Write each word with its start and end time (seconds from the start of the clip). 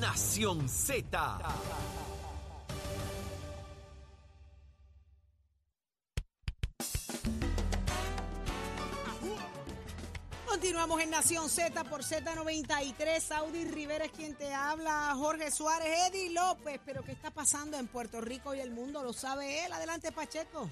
Nación 0.00 0.66
Z. 0.66 1.38
Continuamos 10.46 11.02
en 11.02 11.10
Nación 11.10 11.50
Z 11.50 11.84
por 11.84 12.02
Z93. 12.02 13.20
Saudi 13.20 13.66
Rivera 13.66 14.06
es 14.06 14.12
quien 14.12 14.34
te 14.34 14.54
habla. 14.54 15.12
Jorge 15.16 15.50
Suárez, 15.50 16.08
Eddie 16.08 16.30
López. 16.30 16.80
Pero 16.86 17.04
¿qué 17.04 17.12
está 17.12 17.30
pasando 17.30 17.76
en 17.76 17.86
Puerto 17.86 18.22
Rico 18.22 18.54
y 18.54 18.60
el 18.60 18.70
mundo? 18.70 19.02
Lo 19.02 19.12
sabe 19.12 19.66
él. 19.66 19.72
Adelante, 19.72 20.12
Pacheco. 20.12 20.70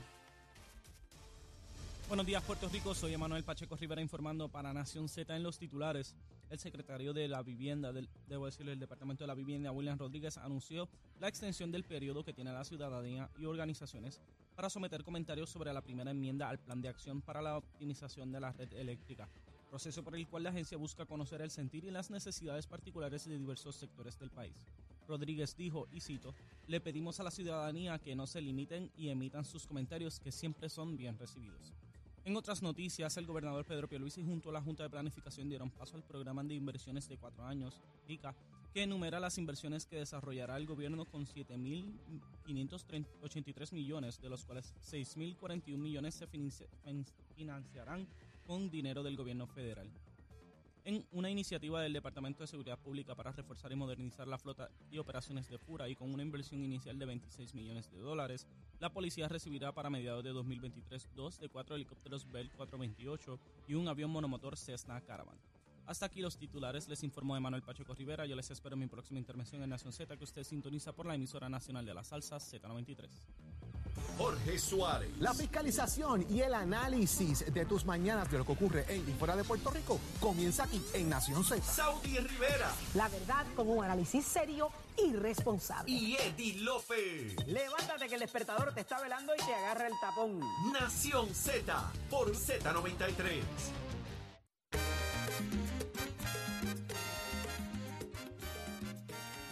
Buenos 2.08 2.24
días, 2.24 2.42
Puerto 2.44 2.70
Rico. 2.70 2.94
Soy 2.94 3.12
Emanuel 3.12 3.44
Pacheco 3.44 3.76
Rivera 3.76 4.00
informando 4.00 4.48
para 4.48 4.72
Nación 4.72 5.06
Z 5.10 5.36
en 5.36 5.42
los 5.42 5.58
titulares. 5.58 6.14
El 6.50 6.58
secretario 6.58 7.12
de 7.12 7.28
la 7.28 7.42
Vivienda, 7.42 7.92
del, 7.92 8.08
debo 8.26 8.46
decirle, 8.46 8.72
el 8.72 8.78
Departamento 8.78 9.24
de 9.24 9.28
la 9.28 9.34
Vivienda, 9.34 9.70
William 9.70 9.98
Rodríguez, 9.98 10.38
anunció 10.38 10.88
la 11.20 11.28
extensión 11.28 11.70
del 11.70 11.84
periodo 11.84 12.24
que 12.24 12.32
tiene 12.32 12.52
la 12.52 12.64
ciudadanía 12.64 13.30
y 13.38 13.44
organizaciones 13.44 14.20
para 14.54 14.70
someter 14.70 15.04
comentarios 15.04 15.50
sobre 15.50 15.72
la 15.72 15.82
primera 15.82 16.10
enmienda 16.10 16.48
al 16.48 16.58
Plan 16.58 16.80
de 16.80 16.88
Acción 16.88 17.20
para 17.20 17.42
la 17.42 17.58
Optimización 17.58 18.32
de 18.32 18.40
la 18.40 18.52
Red 18.52 18.72
Eléctrica, 18.72 19.28
proceso 19.68 20.02
por 20.02 20.16
el 20.16 20.26
cual 20.26 20.44
la 20.44 20.50
agencia 20.50 20.78
busca 20.78 21.04
conocer 21.04 21.42
el 21.42 21.50
sentir 21.50 21.84
y 21.84 21.90
las 21.90 22.10
necesidades 22.10 22.66
particulares 22.66 23.28
de 23.28 23.38
diversos 23.38 23.76
sectores 23.76 24.18
del 24.18 24.30
país. 24.30 24.66
Rodríguez 25.06 25.56
dijo, 25.56 25.86
y 25.92 26.00
cito, 26.00 26.34
le 26.66 26.80
pedimos 26.80 27.20
a 27.20 27.24
la 27.24 27.30
ciudadanía 27.30 27.98
que 27.98 28.16
no 28.16 28.26
se 28.26 28.40
limiten 28.40 28.90
y 28.96 29.10
emitan 29.10 29.44
sus 29.44 29.66
comentarios 29.66 30.18
que 30.18 30.32
siempre 30.32 30.68
son 30.68 30.96
bien 30.96 31.18
recibidos. 31.18 31.72
En 32.28 32.36
otras 32.36 32.62
noticias, 32.62 33.16
el 33.16 33.24
gobernador 33.24 33.64
Pedro 33.64 33.88
Pierluisi 33.88 34.22
junto 34.22 34.50
a 34.50 34.52
la 34.52 34.60
Junta 34.60 34.82
de 34.82 34.90
Planificación 34.90 35.48
dieron 35.48 35.70
paso 35.70 35.96
al 35.96 36.02
programa 36.02 36.44
de 36.44 36.52
inversiones 36.52 37.08
de 37.08 37.16
cuatro 37.16 37.46
años, 37.46 37.80
PICA, 38.06 38.34
que 38.70 38.82
enumera 38.82 39.18
las 39.18 39.38
inversiones 39.38 39.86
que 39.86 39.96
desarrollará 39.96 40.58
el 40.58 40.66
gobierno 40.66 41.06
con 41.06 41.24
7.583 41.24 43.72
millones, 43.72 44.20
de 44.20 44.28
los 44.28 44.44
cuales 44.44 44.74
6.041 44.82 45.78
millones 45.78 46.16
se 46.16 46.26
financiarán 47.34 48.06
con 48.46 48.68
dinero 48.68 49.02
del 49.02 49.16
gobierno 49.16 49.46
federal 49.46 49.90
en 50.88 51.04
una 51.12 51.28
iniciativa 51.28 51.82
del 51.82 51.92
Departamento 51.92 52.42
de 52.42 52.46
Seguridad 52.46 52.78
Pública 52.78 53.14
para 53.14 53.30
reforzar 53.30 53.70
y 53.70 53.76
modernizar 53.76 54.26
la 54.26 54.38
flota 54.38 54.70
y 54.90 54.96
operaciones 54.96 55.46
de 55.46 55.58
FURA 55.58 55.86
y 55.86 55.94
con 55.94 56.10
una 56.10 56.22
inversión 56.22 56.64
inicial 56.64 56.98
de 56.98 57.04
26 57.04 57.54
millones 57.54 57.90
de 57.90 57.98
dólares, 57.98 58.46
la 58.80 58.90
policía 58.90 59.28
recibirá 59.28 59.70
para 59.70 59.90
mediados 59.90 60.24
de 60.24 60.30
2023 60.30 61.10
dos 61.14 61.38
de 61.40 61.50
cuatro 61.50 61.76
helicópteros 61.76 62.26
Bell 62.32 62.50
428 62.52 63.38
y 63.66 63.74
un 63.74 63.86
avión 63.86 64.10
monomotor 64.10 64.56
Cessna 64.56 64.98
Caravan. 65.02 65.36
Hasta 65.84 66.06
aquí 66.06 66.22
los 66.22 66.38
titulares, 66.38 66.88
les 66.88 67.02
informó 67.02 67.36
Emanuel 67.36 67.62
Pacheco 67.62 67.92
Rivera. 67.92 68.24
Yo 68.24 68.34
les 68.34 68.50
espero 68.50 68.72
en 68.72 68.80
mi 68.80 68.86
próxima 68.86 69.18
intervención 69.18 69.62
en 69.62 69.68
Nación 69.68 69.92
Z 69.92 70.16
que 70.16 70.24
usted 70.24 70.42
sintoniza 70.42 70.94
por 70.94 71.04
la 71.04 71.14
emisora 71.14 71.50
nacional 71.50 71.84
de 71.84 71.92
la 71.92 72.02
salsa 72.02 72.38
Z93. 72.38 73.10
Jorge 74.16 74.58
Suárez. 74.58 75.10
La 75.18 75.34
fiscalización 75.34 76.26
y 76.30 76.40
el 76.40 76.54
análisis 76.54 77.52
de 77.52 77.64
tus 77.64 77.84
mañanas 77.84 78.30
de 78.30 78.38
lo 78.38 78.44
que 78.44 78.52
ocurre 78.52 78.84
en 78.88 79.08
y 79.08 79.12
fuera 79.12 79.36
de 79.36 79.44
Puerto 79.44 79.70
Rico 79.70 79.98
comienza 80.20 80.64
aquí 80.64 80.82
en 80.94 81.08
Nación 81.08 81.44
Z. 81.44 81.62
Saudi 81.62 82.18
Rivera. 82.18 82.70
La 82.94 83.08
verdad 83.08 83.46
con 83.54 83.68
un 83.68 83.84
análisis 83.84 84.24
serio 84.24 84.70
y 84.96 85.12
responsable. 85.12 85.90
Y 85.90 86.16
Eddie 86.16 86.56
López. 86.62 87.36
Levántate 87.46 88.08
que 88.08 88.14
el 88.14 88.20
despertador 88.20 88.74
te 88.74 88.80
está 88.80 89.00
velando 89.00 89.32
y 89.34 89.38
te 89.38 89.54
agarra 89.54 89.86
el 89.86 89.94
tapón. 90.00 90.40
Nación 90.72 91.34
Z 91.34 91.92
por 92.10 92.32
Z93. 92.34 93.42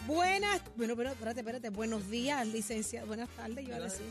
Buenas, 0.07 0.63
bueno, 0.77 0.95
pero 0.95 1.11
espérate, 1.11 1.41
espérate. 1.41 1.71
Buenos 1.71 2.09
días, 2.09 2.47
licenciado. 2.47 3.09
Buenas 3.09 3.29
tardes, 3.31 3.67
yo 3.67 3.75
ahora 3.75 3.91
sí. 3.91 4.05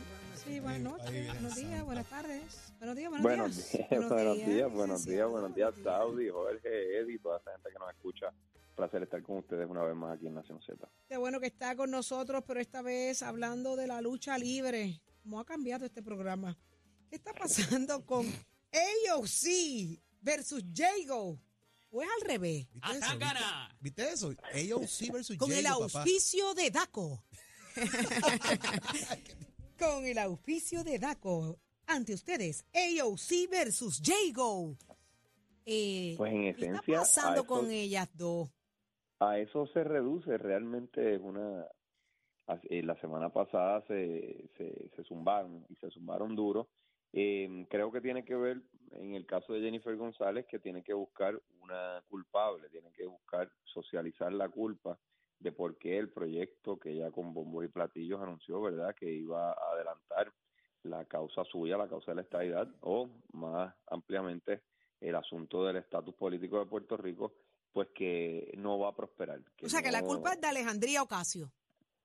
Sí, 0.45 0.59
buenas 0.59 0.81
noches, 0.81 1.27
buenos 1.27 1.55
días, 1.55 1.85
buenos 1.85 2.07
tardes. 2.07 2.73
Buenos 2.77 2.95
días, 2.95 3.09
buenos, 3.09 3.23
buenos 3.23 3.55
días. 3.55 3.89
días. 3.89 3.99
Buenos 4.09 4.45
días, 4.45 4.71
buenos 4.71 5.05
días, 5.05 5.29
buenos 5.29 5.55
días, 5.55 5.73
Saudi, 5.83 6.29
Jorge, 6.29 6.99
Eddie, 6.99 7.17
toda 7.19 7.39
esa 7.39 7.51
gente 7.53 7.69
que 7.71 7.79
nos 7.79 7.89
escucha. 7.89 8.27
Placer 8.75 9.03
estar 9.03 9.23
con 9.23 9.37
ustedes 9.37 9.67
una 9.67 9.83
vez 9.83 9.95
más 9.95 10.15
aquí 10.15 10.27
en 10.27 10.35
Nación 10.35 10.61
Z. 10.61 10.87
Qué 11.07 11.17
bueno 11.17 11.39
que 11.39 11.47
está 11.47 11.75
con 11.75 11.89
nosotros, 11.89 12.43
pero 12.45 12.59
esta 12.59 12.81
vez 12.81 13.23
hablando 13.23 13.75
de 13.75 13.87
la 13.87 14.01
lucha 14.01 14.37
libre. 14.37 15.01
¿Cómo 15.23 15.39
ha 15.39 15.45
cambiado 15.45 15.85
este 15.85 16.03
programa? 16.03 16.55
¿Qué 17.09 17.15
está 17.15 17.33
pasando 17.33 18.05
con 18.05 18.27
AOC 18.27 19.99
versus 20.21 20.63
Jago? 20.75 21.39
¿O 21.89 22.01
es 22.03 22.09
al 22.21 22.27
revés? 22.27 22.67
¿Viste 23.79 24.11
eso? 24.11 24.29
¿Viste, 24.29 24.43
¿Viste 24.49 24.73
eso? 24.73 24.75
AOC 24.75 25.11
versus 25.13 25.37
Con 25.37 25.51
el 25.51 25.63
papá. 25.63 25.75
auspicio 25.75 26.53
de 26.53 26.69
DACO. 26.69 27.23
Con 29.77 30.05
el 30.05 30.17
auspicio 30.17 30.83
de 30.83 30.99
DACO. 30.99 31.57
Ante 31.87 32.13
ustedes, 32.13 32.65
AOC 32.73 33.49
versus 33.51 34.01
Jago. 34.03 34.75
Eh, 35.65 36.15
Pues 36.17 36.31
en 36.33 36.41
¿Qué 36.43 36.49
está 36.49 36.65
esencia, 36.65 36.97
pasando 36.99 37.41
eso- 37.41 37.45
con 37.47 37.71
ellas 37.71 38.09
dos? 38.15 38.49
A 39.19 39.39
eso 39.39 39.65
se 39.67 39.83
reduce 39.83 40.37
realmente 40.37 41.15
es 41.15 41.21
una... 41.21 41.65
eh, 42.69 42.83
La 42.83 42.99
semana 42.99 43.29
pasada 43.31 43.83
se, 43.87 44.49
se, 44.57 44.89
se 44.95 45.03
zumbaron 45.03 45.65
y 45.69 45.75
se 45.75 45.89
zumbaron 45.91 46.35
duro. 46.35 46.69
Eh, 47.13 47.65
creo 47.69 47.91
que 47.91 48.01
tiene 48.01 48.25
que 48.25 48.35
ver, 48.35 48.61
en 48.91 49.15
el 49.15 49.25
caso 49.25 49.53
de 49.53 49.61
Jennifer 49.61 49.95
González, 49.95 50.45
que 50.47 50.59
tiene 50.59 50.83
que 50.83 50.93
buscar 50.93 51.39
una 51.61 52.03
culpable, 52.09 52.69
tiene 52.69 52.91
que 52.91 53.05
buscar 53.05 53.49
socializar 53.63 54.33
la 54.33 54.49
culpa 54.49 54.97
de 55.45 55.51
por 55.51 55.77
qué 55.77 55.99
el 55.99 56.09
proyecto 56.09 56.79
que 56.79 56.89
ella 56.89 57.11
con 57.11 57.31
bombo 57.31 57.61
y 57.61 57.67
platillos 57.67 58.19
anunció, 58.19 58.63
¿verdad?, 58.63 58.95
que 58.95 59.11
iba 59.11 59.51
a 59.51 59.71
adelantar 59.73 60.33
la 60.81 61.05
causa 61.05 61.43
suya, 61.43 61.77
la 61.77 61.87
causa 61.87 62.11
de 62.11 62.15
la 62.15 62.21
estabilidad, 62.23 62.67
o 62.81 63.07
más 63.33 63.75
ampliamente 63.85 64.63
el 64.99 65.13
asunto 65.13 65.63
del 65.63 65.75
estatus 65.75 66.15
político 66.15 66.57
de 66.57 66.65
Puerto 66.65 66.97
Rico, 66.97 67.35
pues 67.71 67.89
que 67.93 68.51
no 68.57 68.79
va 68.79 68.89
a 68.89 68.95
prosperar. 68.95 69.39
O 69.61 69.69
sea, 69.69 69.83
que 69.83 69.91
la 69.91 70.01
culpa 70.01 70.33
es 70.33 70.41
de 70.41 70.47
Alejandría 70.47 71.03
Ocasio. 71.03 71.51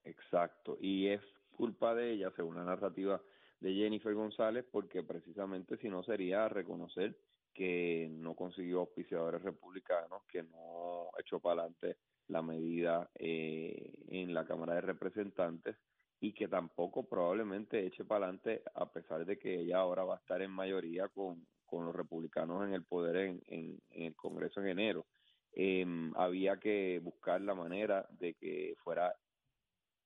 Exacto, 0.04 0.76
y 0.78 1.06
es 1.06 1.22
culpa 1.56 1.94
de 1.94 2.12
ella, 2.12 2.30
según 2.36 2.56
la 2.56 2.64
narrativa 2.64 3.22
de 3.58 3.72
Jennifer 3.72 4.12
González, 4.12 4.66
porque 4.70 5.02
precisamente 5.02 5.78
si 5.78 5.88
no 5.88 6.02
sería 6.02 6.46
reconocer 6.50 7.16
que 7.54 8.08
no 8.10 8.34
consiguió 8.34 8.80
auspiciadores 8.80 9.42
republicanos, 9.42 10.24
que 10.28 10.42
no 10.42 10.99
echó 11.20 11.40
para 11.40 11.62
adelante 11.62 11.96
la 12.28 12.42
medida 12.42 13.10
eh, 13.14 13.92
en 14.08 14.32
la 14.32 14.44
Cámara 14.44 14.74
de 14.74 14.80
Representantes 14.82 15.76
y 16.20 16.32
que 16.32 16.48
tampoco 16.48 17.08
probablemente 17.08 17.84
eche 17.86 18.04
para 18.04 18.26
adelante 18.26 18.62
a 18.74 18.90
pesar 18.92 19.24
de 19.24 19.38
que 19.38 19.60
ella 19.60 19.78
ahora 19.78 20.04
va 20.04 20.14
a 20.14 20.18
estar 20.18 20.40
en 20.42 20.50
mayoría 20.50 21.08
con, 21.08 21.46
con 21.64 21.86
los 21.86 21.94
republicanos 21.94 22.66
en 22.66 22.74
el 22.74 22.84
poder 22.84 23.16
en, 23.16 23.42
en, 23.46 23.80
el 23.90 24.14
Congreso 24.14 24.60
en 24.60 24.68
enero. 24.68 25.06
Em, 25.52 26.12
había 26.16 26.58
que 26.58 27.00
buscar 27.02 27.40
la 27.40 27.54
manera 27.54 28.06
de 28.10 28.34
que 28.34 28.74
fuera 28.84 29.12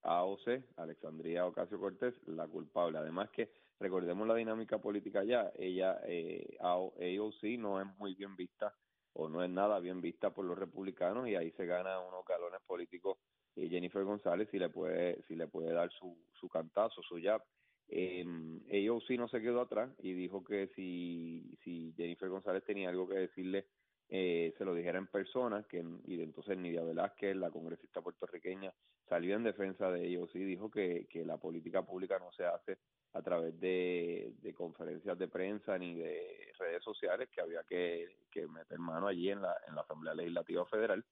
AOC, 0.01 0.63
Alexandria 0.77 1.45
Ocasio 1.45 1.79
Cortés, 1.79 2.15
la 2.27 2.47
culpable. 2.47 2.97
Además 2.97 3.29
que 3.31 3.51
recordemos 3.79 4.27
la 4.27 4.35
dinámica 4.35 4.79
política 4.79 5.23
ya, 5.23 5.51
ella, 5.57 5.99
eh, 6.05 6.57
AO 6.61 6.93
AOC 6.97 7.43
no 7.59 7.81
es 7.81 7.87
muy 7.97 8.15
bien 8.15 8.35
vista 8.35 8.73
o 9.15 9.29
no 9.29 9.43
es 9.43 9.49
nada 9.49 9.79
bien 9.79 10.01
vista 10.01 10.33
por 10.33 10.45
los 10.45 10.57
republicanos 10.57 11.27
y 11.27 11.35
ahí 11.35 11.51
se 11.51 11.65
gana 11.65 11.99
unos 11.99 12.25
galones 12.25 12.61
políticos 12.67 13.17
y 13.55 13.69
Jennifer 13.69 14.03
González 14.03 14.49
si 14.51 14.59
le 14.59 14.69
puede 14.69 15.23
si 15.23 15.35
le 15.35 15.47
puede 15.47 15.71
dar 15.71 15.89
su, 15.91 16.17
su 16.39 16.49
cantazo, 16.49 17.01
su 17.01 17.19
jab. 17.21 17.41
Eh, 17.87 18.25
AOC 18.25 19.11
no 19.11 19.27
se 19.27 19.41
quedó 19.41 19.61
atrás 19.61 19.91
y 19.99 20.13
dijo 20.13 20.43
que 20.43 20.67
si, 20.75 21.55
si 21.63 21.93
Jennifer 21.95 22.29
González 22.29 22.63
tenía 22.65 22.89
algo 22.89 23.07
que 23.07 23.15
decirle 23.15 23.67
eh, 24.09 24.53
se 24.57 24.65
lo 24.65 24.75
dijera 24.75 24.99
en 24.99 25.07
persona, 25.07 25.65
que 25.67 25.83
y 26.05 26.21
entonces 26.21 26.57
Nidia 26.57 26.83
Velázquez, 26.83 27.35
la 27.35 27.49
congresista 27.49 28.01
puertorriqueña, 28.01 28.73
salió 29.07 29.35
en 29.35 29.43
defensa 29.43 29.89
de 29.91 30.05
ellos 30.05 30.29
y 30.35 30.39
dijo 30.39 30.69
que, 30.69 31.07
que 31.09 31.25
la 31.25 31.37
política 31.37 31.83
pública 31.83 32.19
no 32.19 32.31
se 32.33 32.45
hace 32.45 32.77
a 33.15 33.21
través 33.21 33.57
de, 33.61 34.53
conferencias 34.55 35.17
de 35.17 35.29
prensa 35.29 35.77
ni 35.77 35.95
de 35.95 36.51
redes 36.59 36.83
sociales, 36.83 37.29
que 37.33 37.41
había 37.41 37.63
que, 37.63 38.09
meter 38.49 38.77
mano 38.77 39.07
allí 39.07 39.31
en 39.31 39.41
la, 39.41 39.55
en 39.67 39.75
la 39.75 39.81
Asamblea 39.81 40.13
Legislativa 40.13 40.65
Federal. 40.65 41.03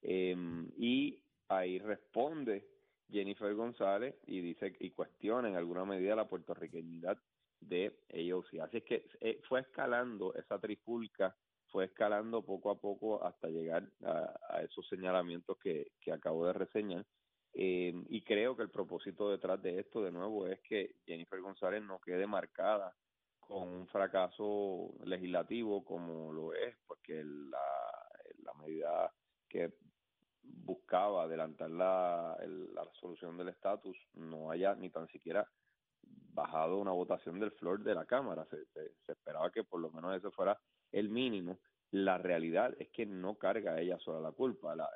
Eh, 0.00 0.34
y 0.78 1.22
ahí 1.48 1.78
responde 1.78 2.66
Jennifer 3.10 3.52
González 3.54 4.14
y 4.26 4.40
dice 4.40 4.74
y 4.80 4.90
cuestiona 4.92 5.48
en 5.48 5.56
alguna 5.56 5.84
medida 5.84 6.16
la 6.16 6.28
puertorriqueñidad 6.28 7.18
de 7.60 7.94
AOC. 8.08 8.60
Así 8.62 8.78
es 8.78 8.84
que 8.84 9.06
eh, 9.20 9.40
fue 9.46 9.60
escalando 9.60 10.34
esa 10.34 10.58
trifulca 10.58 11.36
fue 11.70 11.84
escalando 11.84 12.42
poco 12.42 12.70
a 12.70 12.80
poco 12.80 13.24
hasta 13.24 13.46
llegar 13.46 13.88
a, 14.02 14.60
esos 14.62 14.88
señalamientos 14.88 15.56
que 15.58 16.12
acabo 16.12 16.44
de 16.46 16.52
reseñar. 16.54 17.06
Eh, 17.52 17.92
y 18.08 18.22
creo 18.22 18.56
que 18.56 18.62
el 18.62 18.70
propósito 18.70 19.30
detrás 19.30 19.60
de 19.62 19.80
esto, 19.80 20.02
de 20.02 20.12
nuevo, 20.12 20.46
es 20.46 20.60
que 20.62 20.96
Jennifer 21.04 21.40
González 21.40 21.82
no 21.82 22.00
quede 22.00 22.26
marcada 22.26 22.96
con 23.40 23.68
un 23.68 23.88
fracaso 23.88 24.94
legislativo 25.04 25.84
como 25.84 26.32
lo 26.32 26.52
es, 26.54 26.76
porque 26.86 27.22
la, 27.24 27.58
medida 28.62 29.12
que 29.48 29.74
buscaba 30.42 31.24
adelantar 31.24 31.70
la, 31.70 32.36
la 32.46 32.84
resolución 32.84 33.36
del 33.36 33.48
estatus 33.48 33.96
no 34.14 34.50
haya 34.50 34.74
ni 34.74 34.90
tan 34.90 35.08
siquiera 35.08 35.48
bajado 36.02 36.78
una 36.78 36.92
votación 36.92 37.40
del 37.40 37.52
floor 37.52 37.82
de 37.82 37.94
la 37.94 38.06
Cámara. 38.06 38.46
Se, 38.50 38.64
se- 38.66 38.94
se 39.06 39.12
esperaba 39.12 39.50
que 39.50 39.64
por 39.64 39.80
lo 39.80 39.90
menos 39.90 40.16
eso 40.16 40.30
fuera 40.30 40.58
el 40.92 41.08
mínimo. 41.08 41.60
La 41.90 42.18
realidad 42.18 42.74
es 42.78 42.90
que 42.90 43.06
no 43.06 43.36
carga 43.36 43.80
ella 43.80 43.98
sola 43.98 44.20
la 44.20 44.32
culpa. 44.32 44.76
La, 44.76 44.88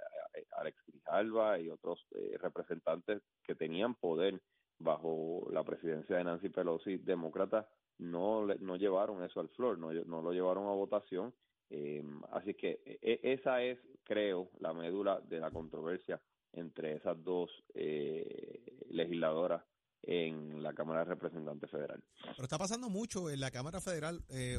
Alex 0.57 0.77
Grijalva 0.87 1.59
y 1.59 1.69
otros 1.71 2.07
eh, 2.15 2.37
representantes 2.41 3.23
que 3.43 3.55
tenían 3.55 3.95
poder 3.95 4.41
bajo 4.79 5.49
la 5.51 5.63
presidencia 5.65 6.17
de 6.17 6.25
Nancy 6.25 6.49
Pelosi, 6.49 6.97
demócratas, 6.99 7.67
no, 7.99 8.47
no 8.47 8.77
llevaron 8.77 9.23
eso 9.23 9.41
al 9.41 9.49
floor, 9.51 9.79
no, 9.79 9.93
no 9.93 10.23
lo 10.23 10.33
llevaron 10.33 10.67
a 10.67 10.73
votación. 10.73 11.33
Eh, 11.71 12.05
así 12.33 12.55
que 12.55 12.81
e- 12.85 13.21
esa 13.23 13.63
es, 13.63 13.79
creo, 14.05 14.51
la 14.59 14.73
médula 14.73 15.21
de 15.21 15.41
la 15.41 15.51
controversia 15.51 16.21
entre 16.53 16.97
esas 16.97 17.23
dos 17.25 17.51
eh, 17.75 18.85
legisladoras 18.91 19.63
en 20.03 20.63
la 20.63 20.75
Cámara 20.75 21.01
de 21.01 21.07
Representantes 21.07 21.71
Federal. 21.71 22.03
Pero 22.21 22.43
está 22.43 22.59
pasando 22.59 22.91
mucho 22.91 23.31
en 23.31 23.41
la 23.41 23.51
Cámara 23.51 23.81
Federal 23.81 24.23
eh, 24.29 24.59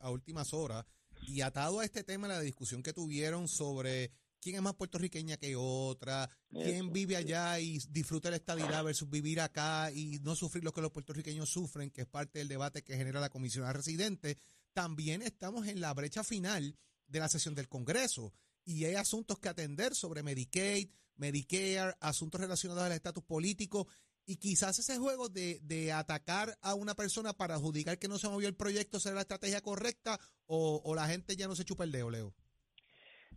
a 0.00 0.10
últimas 0.10 0.52
horas 0.52 0.84
y 1.26 1.40
atado 1.40 1.80
a 1.80 1.84
este 1.84 2.04
tema, 2.04 2.28
la 2.28 2.40
discusión 2.40 2.82
que 2.82 2.92
tuvieron 2.92 3.48
sobre 3.48 4.10
quién 4.42 4.56
es 4.56 4.62
más 4.62 4.74
puertorriqueña 4.74 5.36
que 5.36 5.54
otra, 5.56 6.28
quién 6.50 6.92
vive 6.92 7.16
allá 7.16 7.60
y 7.60 7.78
disfruta 7.90 8.28
la 8.28 8.36
estabilidad 8.36 8.82
versus 8.82 9.08
vivir 9.08 9.40
acá 9.40 9.92
y 9.92 10.18
no 10.22 10.34
sufrir 10.34 10.64
lo 10.64 10.72
que 10.72 10.82
los 10.82 10.90
puertorriqueños 10.90 11.48
sufren, 11.48 11.90
que 11.90 12.02
es 12.02 12.08
parte 12.08 12.40
del 12.40 12.48
debate 12.48 12.82
que 12.82 12.96
genera 12.96 13.20
la 13.20 13.30
comisionada 13.30 13.72
residente. 13.72 14.36
También 14.72 15.22
estamos 15.22 15.68
en 15.68 15.80
la 15.80 15.94
brecha 15.94 16.24
final 16.24 16.76
de 17.06 17.20
la 17.20 17.28
sesión 17.28 17.54
del 17.54 17.68
Congreso 17.68 18.34
y 18.64 18.84
hay 18.84 18.96
asuntos 18.96 19.38
que 19.38 19.48
atender 19.48 19.94
sobre 19.94 20.24
Medicaid, 20.24 20.90
Medicare, 21.14 21.94
asuntos 22.00 22.40
relacionados 22.40 22.82
al 22.82 22.92
estatus 22.92 23.22
político 23.22 23.86
y 24.26 24.36
quizás 24.36 24.78
ese 24.78 24.98
juego 24.98 25.28
de, 25.28 25.60
de 25.62 25.92
atacar 25.92 26.58
a 26.62 26.74
una 26.74 26.94
persona 26.94 27.32
para 27.32 27.54
adjudicar 27.54 27.98
que 27.98 28.08
no 28.08 28.18
se 28.18 28.28
movió 28.28 28.48
el 28.48 28.56
proyecto 28.56 28.98
será 28.98 29.16
la 29.16 29.20
estrategia 29.22 29.60
correcta 29.60 30.18
o, 30.46 30.80
o 30.84 30.94
la 30.94 31.06
gente 31.06 31.36
ya 31.36 31.46
no 31.46 31.54
se 31.54 31.64
chupa 31.64 31.84
el 31.84 31.92
dedo, 31.92 32.10
Leo. 32.10 32.34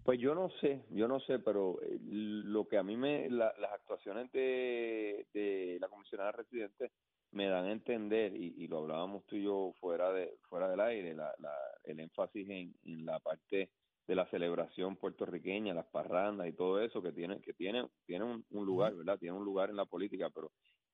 Pues 0.05 0.19
yo 0.21 0.35
no 0.35 0.51
sé, 0.61 0.85
yo 0.91 1.07
no 1.07 1.19
sé, 1.21 1.39
pero 1.39 1.81
eh, 1.81 1.97
lo 2.01 2.67
que 2.67 2.77
a 2.77 2.83
mí 2.83 2.95
me, 2.95 3.27
la- 3.29 3.55
las 3.59 3.73
actuaciones 3.73 4.31
de, 4.31 5.27
de 5.33 5.79
la 5.81 5.89
comisionada 5.89 6.31
residente 6.33 6.91
me 7.31 7.47
dan 7.49 7.65
a 7.65 7.73
entender, 7.73 8.35
y, 8.35 8.53
y 8.57 8.67
lo 8.67 8.79
hablábamos 8.79 9.25
tú 9.25 9.35
y 9.37 9.43
yo 9.45 9.73
fuera 9.81 10.13
de 10.13 10.37
fuera 10.49 10.69
del 10.69 10.79
aire, 10.81 11.15
la, 11.15 11.33
la, 11.39 11.53
el 11.85 11.99
énfasis 12.01 12.47
en, 12.49 12.75
en 12.85 13.05
la 13.05 13.19
parte 13.19 13.71
de 14.07 14.15
la 14.15 14.27
celebración 14.29 14.97
puertorriqueña, 14.97 15.73
las 15.73 15.87
parrandas 15.87 16.47
y 16.49 16.53
todo 16.53 16.81
eso 16.81 17.01
que 17.01 17.11
tiene 17.13 17.41
que 17.41 17.53
tiene 17.55 17.89
tiene 18.05 18.25
un, 18.25 18.45
un 18.51 18.65
lugar, 18.65 18.95
¿verdad? 18.95 19.19
Tiene 19.19 19.35
un 19.37 19.45
lugar 19.45 19.71
en 19.71 19.77
la 19.77 19.85
política, 19.85 20.29
pero 20.29 20.51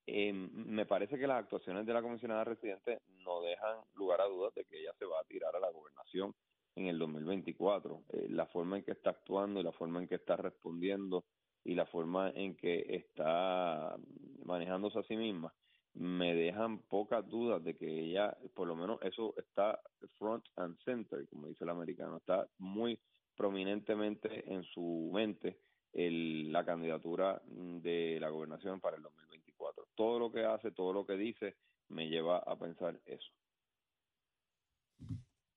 eh, 0.08 0.34
me 0.34 0.86
parece 0.88 1.20
que 1.20 1.28
las 1.28 1.40
actuaciones 1.44 1.86
de 1.86 1.94
la 1.94 2.02
comisionada 2.02 2.46
residente 2.46 3.02
no 3.26 3.42
dejan 3.42 3.80
lugar 3.96 4.22
a 4.22 4.26
dudas 4.28 4.54
de 4.56 4.66
que 4.66 4.80
ella 4.82 4.94
se 5.00 5.06
va 5.06 5.20
a 5.22 5.26
tirar 5.26 5.56
a 5.56 5.60
la 5.60 5.70
gobernación 5.72 6.34
en 6.76 6.88
el 6.88 6.98
2024. 7.00 8.04
Eh, 8.10 8.28
la 8.30 8.46
forma 8.48 8.78
en 8.78 8.84
que 8.84 8.92
está 8.92 9.12
actuando 9.12 9.60
y 9.60 9.64
la 9.64 9.72
forma 9.72 10.02
en 10.02 10.08
que 10.08 10.16
está 10.16 10.36
respondiendo 10.38 11.26
y 11.64 11.76
la 11.76 11.86
forma 11.86 12.32
en 12.32 12.56
que 12.56 12.86
está 12.90 13.96
manejándose 14.44 15.00
a 15.00 15.04
sí 15.04 15.16
misma 15.16 15.54
me 15.94 16.34
dejan 16.34 16.80
pocas 16.84 17.28
dudas 17.28 17.64
de 17.64 17.76
que 17.76 17.86
ella, 17.86 18.36
por 18.54 18.68
lo 18.68 18.76
menos 18.76 19.00
eso 19.02 19.34
está 19.38 19.80
front 20.18 20.46
and 20.56 20.78
center, 20.86 21.28
como 21.28 21.48
dice 21.48 21.64
el 21.64 21.70
americano, 21.70 22.18
está 22.18 22.48
muy 22.60 22.98
prominentemente 23.36 24.52
en 24.52 24.64
su 24.64 25.10
mente 25.14 25.60
el, 25.94 26.52
la 26.52 26.64
candidatura 26.64 27.42
de 27.46 28.18
la 28.20 28.30
gobernación 28.30 28.80
para 28.80 28.98
el 28.98 29.04
2024. 29.04 29.88
Todo 29.96 30.20
lo 30.20 30.32
que 30.32 30.46
hace, 30.46 30.72
todo 30.72 30.94
lo 30.94 31.06
que 31.06 31.18
dice, 31.18 31.56
me 31.90 32.08
lleva 32.08 32.38
a 32.38 32.58
pensar 32.58 33.00
eso. 33.06 33.32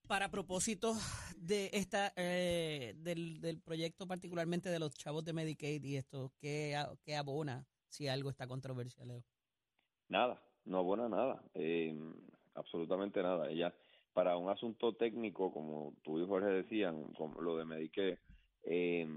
Para 0.07 0.31
propósito 0.31 0.95
de 1.37 1.71
esta 1.73 2.13
eh, 2.17 2.95
del, 2.99 3.41
del 3.41 3.61
proyecto, 3.61 4.07
particularmente 4.07 4.69
de 4.69 4.79
los 4.79 4.95
chavos 4.95 5.25
de 5.25 5.33
Medicaid 5.33 5.83
y 5.83 5.97
esto, 5.97 6.31
¿qué, 6.39 6.77
qué 7.05 7.17
abona 7.17 7.67
si 7.89 8.07
algo 8.07 8.29
está 8.29 8.47
controversial, 8.47 9.09
Leo? 9.09 9.25
Nada, 10.09 10.43
no 10.67 10.79
abona 10.79 11.09
nada, 11.09 11.43
eh, 11.55 11.97
absolutamente 12.55 13.23
nada. 13.23 13.51
Ella, 13.51 13.75
para 14.13 14.37
un 14.37 14.51
asunto 14.51 14.95
técnico, 14.95 15.51
como 15.53 15.95
tú 16.03 16.21
y 16.21 16.27
Jorge 16.27 16.49
decían, 16.49 17.13
como 17.15 17.41
lo 17.41 17.57
de 17.57 17.65
Medicare, 17.65 18.19
es- 18.63 19.09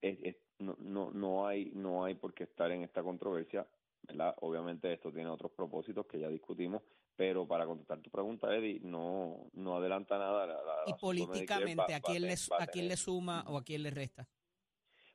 es- 0.00 0.36
no, 0.58 0.76
no, 0.78 1.10
no 1.10 1.46
hay 1.46 1.70
no 1.74 2.04
hay 2.04 2.14
por 2.14 2.32
qué 2.32 2.44
estar 2.44 2.70
en 2.70 2.82
esta 2.82 3.02
controversia, 3.02 3.66
¿verdad? 4.02 4.34
Obviamente 4.40 4.92
esto 4.92 5.12
tiene 5.12 5.28
otros 5.28 5.50
propósitos 5.52 6.06
que 6.06 6.20
ya 6.20 6.28
discutimos, 6.28 6.82
pero 7.16 7.46
para 7.48 7.66
contestar 7.66 8.00
tu 8.00 8.10
pregunta, 8.10 8.54
Eddie, 8.54 8.80
no 8.82 9.48
no 9.54 9.76
adelanta 9.76 10.18
nada. 10.18 10.46
La, 10.46 10.54
la- 10.62 10.82
Y 10.86 10.94
políticamente, 10.94 11.76
va- 11.92 11.96
¿a 11.96 12.00
quién, 12.00 12.22
le, 12.22 12.34
va 12.52 12.62
¿a 12.62 12.66
quién 12.66 12.88
le 12.88 12.96
suma 12.96 13.44
o 13.48 13.56
a 13.56 13.62
quién 13.64 13.82
le 13.82 13.90
resta? 13.90 14.28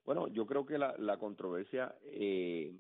bueno, 0.04 0.28
yo 0.28 0.46
creo 0.48 0.66
que 0.66 0.78
la, 0.80 0.96
la 0.98 1.18
controversia 1.18 1.96
eh, 2.04 2.74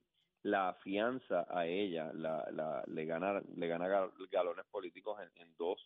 la 0.43 0.69
afianza 0.69 1.45
a 1.47 1.67
ella, 1.67 2.11
la, 2.13 2.47
la, 2.51 2.83
le 2.87 3.05
gana 3.05 3.41
le 3.55 3.67
gana 3.67 3.87
gal- 3.87 4.11
galones 4.31 4.65
políticos 4.71 5.19
en, 5.21 5.41
en 5.41 5.55
dos 5.55 5.79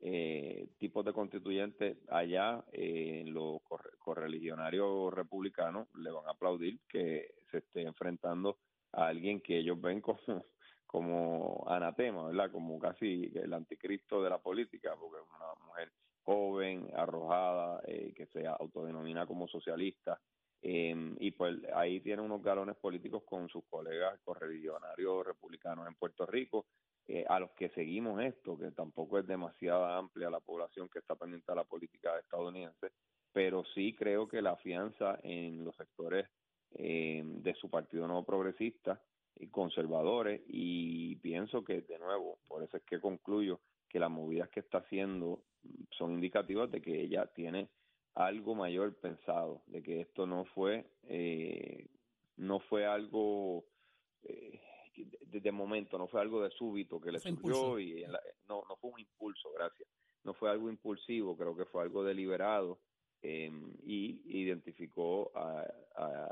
eh, 0.00 0.66
tipos 0.78 1.04
de 1.04 1.12
constituyentes. 1.12 1.98
Allá, 2.08 2.64
eh, 2.72 3.22
los 3.26 3.60
corre- 3.62 3.98
correligionarios 3.98 5.12
republicanos 5.12 5.88
le 5.96 6.10
van 6.10 6.26
a 6.26 6.30
aplaudir 6.30 6.80
que 6.88 7.34
se 7.50 7.58
esté 7.58 7.82
enfrentando 7.82 8.58
a 8.92 9.08
alguien 9.08 9.42
que 9.42 9.58
ellos 9.58 9.78
ven 9.78 10.00
como 10.00 10.18
como 10.88 11.64
anatema, 11.68 12.24
¿verdad? 12.24 12.50
Como 12.50 12.78
casi 12.78 13.30
el 13.34 13.52
anticristo 13.52 14.22
de 14.22 14.30
la 14.30 14.38
política, 14.38 14.96
porque 14.98 15.18
es 15.18 15.28
una 15.36 15.66
mujer 15.66 15.92
joven, 16.22 16.90
arrojada, 16.96 17.80
eh, 17.86 18.12
que 18.16 18.26
se 18.26 18.46
autodenomina 18.46 19.26
como 19.26 19.46
socialista, 19.46 20.18
eh, 20.62 21.14
y 21.20 21.30
pues 21.32 21.56
ahí 21.74 22.00
tiene 22.00 22.22
unos 22.22 22.42
galones 22.42 22.76
políticos 22.76 23.22
con 23.24 23.48
sus 23.48 23.64
colegas 23.66 24.18
correligionarios 24.24 25.26
republicanos 25.26 25.86
en 25.86 25.94
Puerto 25.94 26.26
Rico, 26.26 26.66
eh, 27.06 27.24
a 27.28 27.38
los 27.38 27.50
que 27.52 27.68
seguimos 27.70 28.20
esto, 28.22 28.58
que 28.58 28.70
tampoco 28.72 29.18
es 29.18 29.26
demasiado 29.26 29.84
amplia 29.84 30.30
la 30.30 30.40
población 30.40 30.88
que 30.88 30.98
está 30.98 31.14
pendiente 31.14 31.52
de 31.52 31.56
la 31.56 31.64
política 31.64 32.18
estadounidense, 32.18 32.92
pero 33.32 33.62
sí 33.74 33.94
creo 33.94 34.26
que 34.26 34.42
la 34.42 34.56
fianza 34.56 35.18
en 35.22 35.64
los 35.64 35.76
sectores 35.76 36.26
eh, 36.72 37.22
de 37.24 37.54
su 37.54 37.70
partido 37.70 38.06
nuevo 38.06 38.24
progresista 38.24 39.00
conservadores 39.50 40.42
y 40.48 41.16
pienso 41.16 41.62
que 41.64 41.80
de 41.82 41.98
nuevo, 41.98 42.38
por 42.48 42.62
eso 42.62 42.76
es 42.76 42.82
que 42.84 43.00
concluyo 43.00 43.60
que 43.88 43.98
las 44.00 44.10
movidas 44.10 44.48
que 44.50 44.60
está 44.60 44.78
haciendo 44.78 45.44
son 45.92 46.12
indicativas 46.12 46.70
de 46.70 46.80
que 46.82 47.00
ella 47.02 47.26
tiene 47.34 47.68
algo 48.14 48.54
mayor 48.54 48.94
pensado, 48.96 49.62
de 49.66 49.82
que 49.82 50.00
esto 50.00 50.26
no 50.26 50.44
fue 50.46 50.84
eh, 51.04 51.86
no 52.36 52.60
fue 52.60 52.84
algo 52.86 53.64
eh, 54.22 54.60
de, 55.26 55.40
de 55.40 55.52
momento, 55.52 55.96
no 55.98 56.08
fue 56.08 56.20
algo 56.20 56.42
de 56.42 56.50
súbito 56.50 57.00
que 57.00 57.12
le 57.12 57.20
Fue 57.20 57.30
surgió 57.30 57.78
impulso. 57.78 57.78
y 57.78 58.00
la- 58.06 58.20
no 58.48 58.62
no 58.68 58.76
fue 58.76 58.90
un 58.90 59.00
impulso, 59.00 59.50
gracias, 59.52 59.88
no 60.24 60.34
fue 60.34 60.50
algo 60.50 60.68
impulsivo, 60.68 61.36
creo 61.36 61.56
que 61.56 61.64
fue 61.66 61.82
algo 61.82 62.02
deliberado 62.04 62.80
eh, 63.22 63.50
y 63.84 64.20
identificó 64.40 65.30
a, 65.36 65.64
a, 65.96 66.26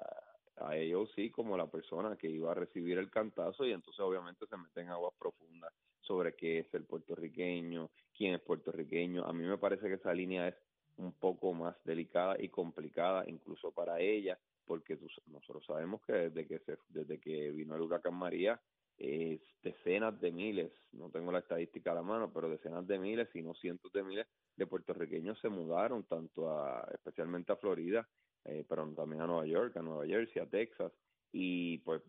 a 0.56 0.70
AOC 0.70 1.30
como 1.32 1.56
la 1.56 1.66
persona 1.66 2.16
que 2.16 2.28
iba 2.28 2.52
a 2.52 2.54
recibir 2.54 2.98
el 2.98 3.10
cantazo 3.10 3.66
y 3.66 3.72
entonces 3.72 4.00
obviamente 4.00 4.46
se 4.46 4.56
mete 4.56 4.80
en 4.80 4.88
aguas 4.88 5.14
profundas 5.18 5.72
sobre 6.00 6.34
qué 6.34 6.60
es 6.60 6.74
el 6.74 6.84
puertorriqueño, 6.84 7.90
quién 8.16 8.34
es 8.34 8.40
puertorriqueño. 8.40 9.24
A 9.24 9.32
mí 9.32 9.44
me 9.44 9.58
parece 9.58 9.88
que 9.88 9.94
esa 9.94 10.14
línea 10.14 10.48
es 10.48 10.54
un 10.96 11.12
poco 11.12 11.52
más 11.52 11.76
delicada 11.84 12.36
y 12.38 12.48
complicada 12.48 13.24
incluso 13.28 13.72
para 13.72 14.00
ella 14.00 14.38
porque 14.66 14.98
nosotros 15.26 15.64
sabemos 15.64 16.02
que 16.02 16.12
desde 16.12 16.46
que 16.46 16.58
se, 16.60 16.78
desde 16.88 17.20
que 17.20 17.50
vino 17.52 17.76
el 17.76 17.82
huracán 17.82 18.14
María 18.14 18.60
eh, 18.98 19.40
decenas 19.62 20.18
de 20.20 20.32
miles, 20.32 20.72
no 20.92 21.10
tengo 21.10 21.30
la 21.30 21.40
estadística 21.40 21.92
a 21.92 21.94
la 21.94 22.02
mano, 22.02 22.32
pero 22.32 22.48
decenas 22.48 22.86
de 22.86 22.98
miles, 22.98 23.28
si 23.32 23.42
no 23.42 23.54
cientos 23.54 23.92
de 23.92 24.02
miles 24.02 24.26
de 24.56 24.66
puertorriqueños 24.66 25.38
se 25.40 25.48
mudaron 25.48 26.04
tanto 26.04 26.50
a, 26.50 26.88
especialmente 26.94 27.52
a 27.52 27.56
Florida, 27.56 28.08
eh, 28.46 28.64
pero 28.68 28.86
también 28.94 29.22
a 29.22 29.26
Nueva 29.26 29.46
York, 29.46 29.76
a 29.76 29.82
Nueva 29.82 30.06
Jersey, 30.06 30.42
a 30.42 30.46
Texas, 30.46 30.92
y 31.32 31.78
pues 31.78 32.02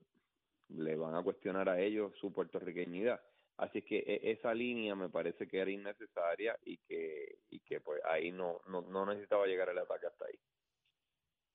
le 0.70 0.96
van 0.96 1.16
a 1.16 1.24
cuestionar 1.24 1.70
a 1.70 1.80
ellos 1.80 2.14
su 2.20 2.32
puertorriqueñidad. 2.32 3.22
Así 3.58 3.82
que 3.82 3.98
e- 4.00 4.32
esa 4.32 4.54
línea 4.54 4.96
me 4.96 5.10
parece 5.10 5.48
que 5.48 5.60
era 5.60 5.72
innecesaria 5.72 6.58
y 6.64 6.78
que, 6.78 7.40
y 7.50 7.60
que 7.62 7.82
pues 7.82 8.02
ahí 8.06 8.32
no, 8.32 8.62
no, 8.68 8.82
no 8.82 9.06
necesitaba 9.06 9.48
llegar 9.48 9.70
el 9.70 9.80
ataque 9.80 10.08
hasta 10.08 10.26
ahí. 10.26 10.40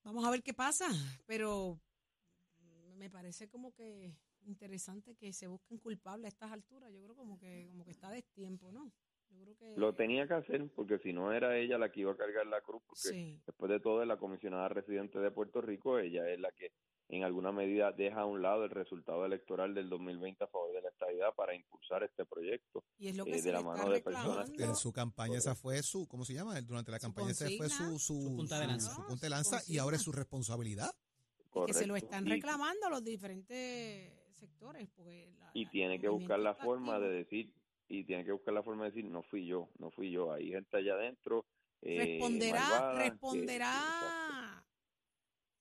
Vamos 0.04 0.24
a 0.24 0.30
ver 0.30 0.42
qué 0.42 0.52
pasa, 0.52 0.88
pero 1.26 1.78
me 2.96 3.08
parece 3.08 3.48
como 3.48 3.72
que 3.72 4.16
interesante 4.44 5.14
que 5.14 5.32
se 5.32 5.46
busquen 5.46 5.78
culpables 5.78 6.26
a 6.26 6.28
estas 6.28 6.52
alturas. 6.52 6.92
Yo 6.92 7.02
creo 7.02 7.14
como 7.16 7.38
que 7.38 7.68
como 7.70 7.84
que 7.84 7.92
está 7.92 8.10
destiempo, 8.10 8.72
¿no? 8.72 8.92
Yo 9.32 9.44
creo 9.44 9.56
que 9.74 9.80
Lo 9.80 9.94
tenía 9.94 10.26
que 10.26 10.34
hacer 10.34 10.68
porque 10.74 10.98
si 10.98 11.12
no 11.12 11.32
era 11.32 11.56
ella 11.56 11.78
la 11.78 11.90
que 11.90 12.00
iba 12.00 12.12
a 12.12 12.16
cargar 12.16 12.46
la 12.46 12.60
cruz, 12.60 12.82
porque 12.86 13.00
sí. 13.08 13.40
después 13.46 13.70
de 13.70 13.80
todo 13.80 14.02
es 14.02 14.08
la 14.08 14.16
comisionada 14.18 14.68
residente 14.68 15.18
de 15.18 15.30
Puerto 15.30 15.60
Rico, 15.60 15.98
ella 15.98 16.28
es 16.28 16.38
la 16.40 16.50
que 16.52 16.72
en 17.08 17.24
alguna 17.24 17.52
medida 17.52 17.92
deja 17.92 18.20
a 18.22 18.24
un 18.26 18.40
lado 18.40 18.64
el 18.64 18.70
resultado 18.70 19.26
electoral 19.26 19.74
del 19.74 19.90
2020 19.90 20.44
a 20.44 20.46
favor 20.46 20.72
de 20.72 20.80
la 20.80 20.88
estadidad 20.88 21.34
para 21.34 21.54
impulsar 21.54 22.02
este 22.04 22.24
proyecto. 22.24 22.84
Y 22.98 23.08
es 23.08 23.16
lo 23.16 23.24
que 23.24 23.32
eh, 23.32 23.38
se 23.38 23.48
de 23.48 23.52
la 23.52 23.60
mano 23.62 23.90
de 23.90 24.00
personas 24.00 24.50
que 24.50 24.62
En 24.64 24.74
su 24.76 24.92
campaña 24.92 25.36
esa 25.36 25.50
Correcto. 25.50 25.62
fue 25.62 25.82
su, 25.82 26.06
¿cómo 26.08 26.24
se 26.24 26.32
llama? 26.34 26.58
Durante 26.62 26.90
la 26.90 26.98
campaña 26.98 27.30
esa 27.32 27.46
fue 27.58 27.68
su, 27.68 27.98
su, 27.98 28.22
Su 28.22 28.36
punta 28.36 28.58
de 28.60 28.66
lanza. 28.66 28.94
su 28.94 29.04
punta 29.06 29.26
de 29.26 29.28
Su 29.28 29.34
lanza 29.34 29.62
y 29.66 29.78
ahora 29.78 29.96
es 29.96 30.02
su 30.02 30.12
responsabilidad. 30.12 30.90
Y 31.54 31.66
que 31.66 31.74
se 31.74 31.86
lo 31.86 31.92
Correcto. 31.92 32.06
están 32.06 32.26
Y- 32.26 32.30
reclamando 32.30 32.88
los 32.88 33.04
diferentes 33.04 34.14
sectores. 34.30 34.88
Porque 34.96 35.30
la- 35.38 35.50
y 35.52 35.66
tiene 35.66 36.00
que 36.00 36.08
buscar 36.08 36.38
la 36.38 36.54
forma 36.54 36.98
de 36.98 37.10
decir 37.10 37.52
y 37.92 38.04
tiene 38.04 38.24
que 38.24 38.32
buscar 38.32 38.54
la 38.54 38.62
forma 38.62 38.84
de 38.84 38.90
decir 38.90 39.04
no 39.04 39.22
fui 39.22 39.46
yo 39.46 39.68
no 39.78 39.90
fui 39.90 40.10
yo 40.10 40.32
hay 40.32 40.48
gente 40.50 40.76
allá 40.78 40.94
adentro 40.94 41.44
eh, 41.82 41.98
responderá, 41.98 42.60
malvada 42.60 42.92
que- 43.02 43.10
responderá. 43.10 43.66
exacto. 43.72 44.66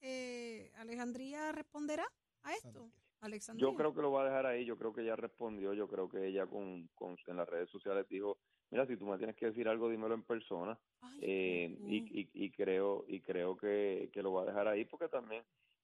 eh, 0.02 0.72
Alejandría 0.78 1.52
responderá 1.52 2.06
a 2.44 2.54
esto. 2.56 2.90
Alexandria. 3.22 3.62
yo 3.68 3.76
creo 3.76 3.94
que 3.94 4.02
lo 4.02 4.12
va 4.12 4.22
a 4.24 4.26
dejar 4.26 4.46
ahí 4.48 4.66
yo 4.66 4.78
creo 4.78 4.94
que 4.94 5.02
ella 5.02 5.16
respondió 5.16 5.74
yo 5.74 5.88
creo 5.88 6.10
que 6.10 6.26
ella 6.26 6.48
con, 6.48 6.88
con 6.96 7.18
en 7.28 7.38
las 7.38 7.48
redes 7.48 7.70
sociales 7.70 8.08
dijo 8.10 8.38
mira 8.72 8.88
si 8.88 8.98
tú 8.98 9.06
me 9.06 9.18
tienes 9.18 9.36
que 9.36 9.48
decir 9.48 9.68
algo 9.68 9.90
dímelo 9.90 10.16
en 10.16 10.24
persona 10.24 10.80
Ay, 11.02 11.20
eh, 11.22 11.78
y, 11.88 11.98
y, 12.22 12.30
y 12.34 12.52
creo 12.52 13.06
y 13.08 13.20
creo 13.22 13.56
que, 13.58 14.10
que 14.14 14.24
lo 14.24 14.34
va 14.34 14.44
a 14.44 14.46
dejar 14.46 14.68
ahí 14.68 14.86
porque 14.86 15.08
también 15.08 15.44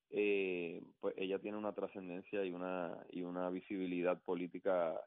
eh, 0.09 0.81
pues 0.99 1.13
ella 1.17 1.37
tiene 1.37 1.57
una 1.57 1.73
trascendencia 1.73 2.43
y 2.45 2.51
una 2.51 3.05
y 3.11 3.21
una 3.23 3.49
visibilidad 3.51 4.19
política 4.23 4.99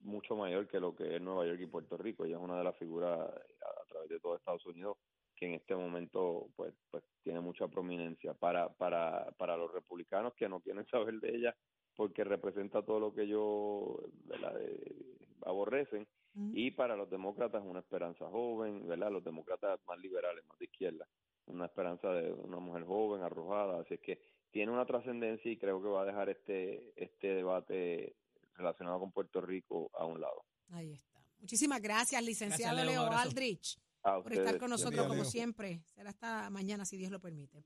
mucho 0.00 0.36
mayor 0.36 0.68
que 0.68 0.80
lo 0.80 0.94
que 0.94 1.16
es 1.16 1.22
Nueva 1.22 1.46
York 1.46 1.60
y 1.60 1.66
Puerto 1.66 1.96
Rico. 1.96 2.24
Ella 2.24 2.36
es 2.36 2.42
una 2.42 2.58
de 2.58 2.64
las 2.64 2.76
figuras 2.76 3.18
a, 3.18 3.24
a 3.24 3.84
través 3.88 4.08
de 4.08 4.20
todo 4.20 4.36
Estados 4.36 4.64
Unidos 4.66 4.96
que 5.36 5.46
en 5.46 5.54
este 5.54 5.74
momento 5.74 6.48
pues 6.56 6.74
pues 6.90 7.02
tiene 7.22 7.40
mucha 7.40 7.68
prominencia. 7.68 8.34
Para 8.34 8.68
para 8.68 9.30
para 9.32 9.56
los 9.56 9.72
republicanos 9.72 10.34
que 10.34 10.48
no 10.48 10.60
quieren 10.60 10.86
saber 10.90 11.20
de 11.20 11.36
ella 11.36 11.56
porque 11.96 12.24
representa 12.24 12.82
todo 12.82 13.00
lo 13.00 13.14
que 13.14 13.22
ellos 13.22 13.98
¿verdad? 14.24 14.60
Eh, 14.60 15.16
aborrecen. 15.44 16.06
Y 16.52 16.72
para 16.72 16.96
los 16.96 17.08
demócratas 17.08 17.62
una 17.64 17.78
esperanza 17.78 18.28
joven, 18.28 18.88
¿verdad? 18.88 19.12
Los 19.12 19.22
demócratas 19.22 19.78
más 19.86 19.96
liberales, 20.00 20.44
más 20.46 20.58
de 20.58 20.64
izquierda, 20.64 21.06
una 21.46 21.66
esperanza 21.66 22.12
de 22.12 22.32
una 22.32 22.58
mujer 22.58 22.82
joven, 22.82 23.22
arrojada, 23.22 23.78
así 23.78 23.94
es 23.94 24.00
que 24.00 24.18
tiene 24.50 24.72
una 24.72 24.84
trascendencia 24.84 25.48
y 25.48 25.56
creo 25.56 25.80
que 25.80 25.88
va 25.88 26.02
a 26.02 26.06
dejar 26.06 26.30
este 26.30 26.92
este 26.96 27.36
debate 27.36 28.16
relacionado 28.54 28.98
con 29.00 29.12
Puerto 29.12 29.40
Rico 29.40 29.90
a 29.98 30.04
un 30.06 30.20
lado. 30.20 30.44
Ahí 30.70 30.92
está. 30.92 31.20
Muchísimas 31.38 31.80
gracias, 31.82 32.22
licenciado 32.22 32.76
Gracias, 32.76 32.94
Leo. 33.00 33.10
Aldrich, 33.12 33.78
por 34.02 34.32
estar 34.32 34.58
con 34.58 34.70
nosotros 34.70 34.94
día, 35.00 35.08
como 35.08 35.22
Leo. 35.22 35.30
siempre. 35.30 35.82
Será 35.94 36.10
hasta 36.10 36.48
mañana, 36.50 36.84
si 36.84 36.96
Dios 36.96 37.10
lo 37.10 37.20
permite. 37.20 37.64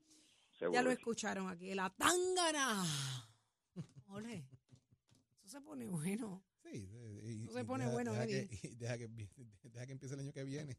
seguro 0.51 0.73
Ya 0.73 0.81
lo 0.81 0.91
escucharon 0.91 1.47
aquí, 1.47 1.73
la 1.73 1.89
tangana. 1.91 2.83
Ole, 4.07 4.45
eso 5.43 5.47
se 5.49 5.61
pone 5.61 5.87
bueno. 5.87 6.43
Sí, 6.63 6.89
y- 7.23 7.43
Eso 7.43 7.53
se 7.53 7.63
pone 7.65 7.85
deja- 7.85 7.93
bueno, 7.93 8.11
deja 8.13 8.23
Eddie. 8.25 8.47
que, 8.49 8.67
y 8.67 8.75
deja, 8.75 8.97
que, 8.97 9.07
deja 9.07 9.85
que 9.85 9.91
empiece 9.91 10.15
el 10.15 10.21
año 10.21 10.33
que 10.33 10.43
viene. 10.43 10.77